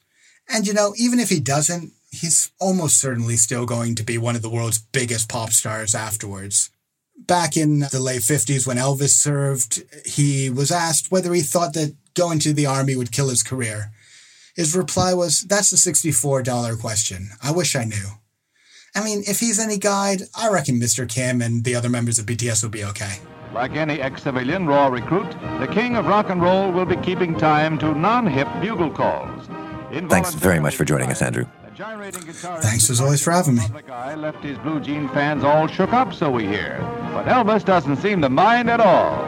And 0.48 0.66
you 0.66 0.74
know, 0.74 0.94
even 0.96 1.18
if 1.18 1.30
he 1.30 1.40
doesn't, 1.40 1.92
he's 2.11 2.50
almost 2.61 3.00
certainly 3.00 3.37
still 3.37 3.66
going 3.66 3.94
to 3.96 4.02
be 4.02 4.18
one 4.18 4.37
of 4.37 4.42
the 4.42 4.50
world's 4.50 4.78
biggest 4.78 5.28
pop 5.28 5.50
stars 5.50 5.94
afterwards. 5.94 6.70
Back 7.16 7.57
in 7.57 7.80
the 7.80 8.00
late 8.00 8.22
50s 8.22 8.66
when 8.66 8.76
Elvis 8.76 9.11
served, 9.11 9.83
he 10.04 10.50
was 10.50 10.70
asked 10.70 11.11
whether 11.11 11.33
he 11.33 11.42
thought 11.42 11.74
that 11.74 11.94
going 12.14 12.38
to 12.40 12.52
the 12.52 12.66
army 12.66 12.96
would 12.96 13.12
kill 13.12 13.28
his 13.28 13.42
career. 13.42 13.92
His 14.54 14.76
reply 14.76 15.14
was, 15.14 15.42
That's 15.42 15.72
a 15.72 15.76
$64 15.76 16.80
question. 16.80 17.30
I 17.42 17.50
wish 17.50 17.74
I 17.74 17.85
knew. 17.85 18.09
I 18.94 19.02
mean, 19.02 19.24
if 19.26 19.40
he's 19.40 19.59
any 19.59 19.78
guide, 19.78 20.22
I 20.37 20.48
reckon 20.48 20.78
Mr. 20.78 21.09
Kim 21.09 21.42
and 21.42 21.64
the 21.64 21.74
other 21.74 21.88
members 21.88 22.20
of 22.20 22.26
BTS 22.26 22.62
will 22.62 22.70
be 22.70 22.85
okay. 22.85 23.18
Like 23.52 23.72
any 23.72 24.00
ex-civilian 24.00 24.66
raw 24.66 24.87
recruit, 24.88 25.30
the 25.59 25.68
king 25.72 25.96
of 25.96 26.07
rock 26.07 26.30
and 26.30 26.40
roll 26.40 26.70
will 26.70 26.85
be 26.85 26.96
keeping 26.96 27.37
time 27.37 27.78
to 27.78 27.94
non-hip 27.94 28.48
bugle 28.61 28.90
calls. 28.90 29.48
Thanks 30.08 30.34
very 30.34 30.60
much 30.60 30.76
for 30.76 30.84
joining 30.84 31.10
us, 31.10 31.22
Andrew. 31.22 31.46
Thanks 31.76 32.88
as 32.90 33.00
always 33.00 33.22
for 33.22 33.32
having 33.32 33.56
me. 33.56 33.62
Guy 33.86 34.14
left 34.14 34.42
his 34.42 34.58
blue 34.58 34.80
jean 34.80 35.08
fans 35.08 35.42
all 35.44 35.66
shook 35.66 35.92
up, 35.92 36.14
so 36.14 36.30
we 36.30 36.46
hear. 36.46 36.78
But 37.12 37.26
Elvis 37.26 37.64
doesn't 37.64 37.96
seem 37.96 38.20
to 38.22 38.28
mind 38.28 38.70
at 38.70 38.80
all. 38.80 39.24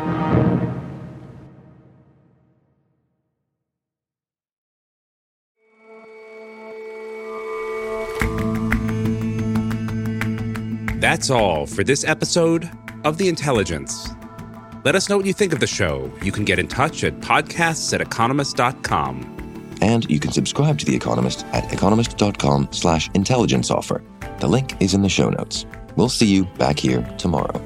That's 11.01 11.31
all 11.31 11.67
for 11.67 11.85
this 11.85 12.05
episode 12.05 12.71
of 13.05 13.19
The 13.19 13.29
Intelligence. 13.29 14.09
Let 14.85 14.95
us 14.95 15.09
know 15.09 15.17
what 15.17 15.27
you 15.27 15.33
think 15.33 15.53
of 15.53 15.61
the 15.61 15.67
show. 15.67 16.13
You 16.23 16.33
can 16.33 16.45
get 16.45 16.59
in 16.59 16.69
touch 16.69 17.05
at 17.05 17.21
podcasts 17.21 17.93
at 17.93 18.01
economist.com. 18.01 19.36
And 19.81 20.09
you 20.11 20.21
can 20.21 20.33
subscribe 20.33 20.79
to 20.79 20.87
The 20.87 20.95
Economist 20.95 21.45
at 21.53 21.73
economist.com 21.73 22.69
slash 22.71 23.11
intelligence 23.15 23.71
offer. 23.71 24.03
The 24.41 24.49
link 24.49 24.81
is 24.81 24.95
in 24.95 25.03
the 25.03 25.09
show 25.09 25.31
notes. 25.31 25.67
We'll 25.97 26.09
see 26.09 26.27
you 26.27 26.45
back 26.59 26.79
here 26.79 27.03
tomorrow. 27.19 27.66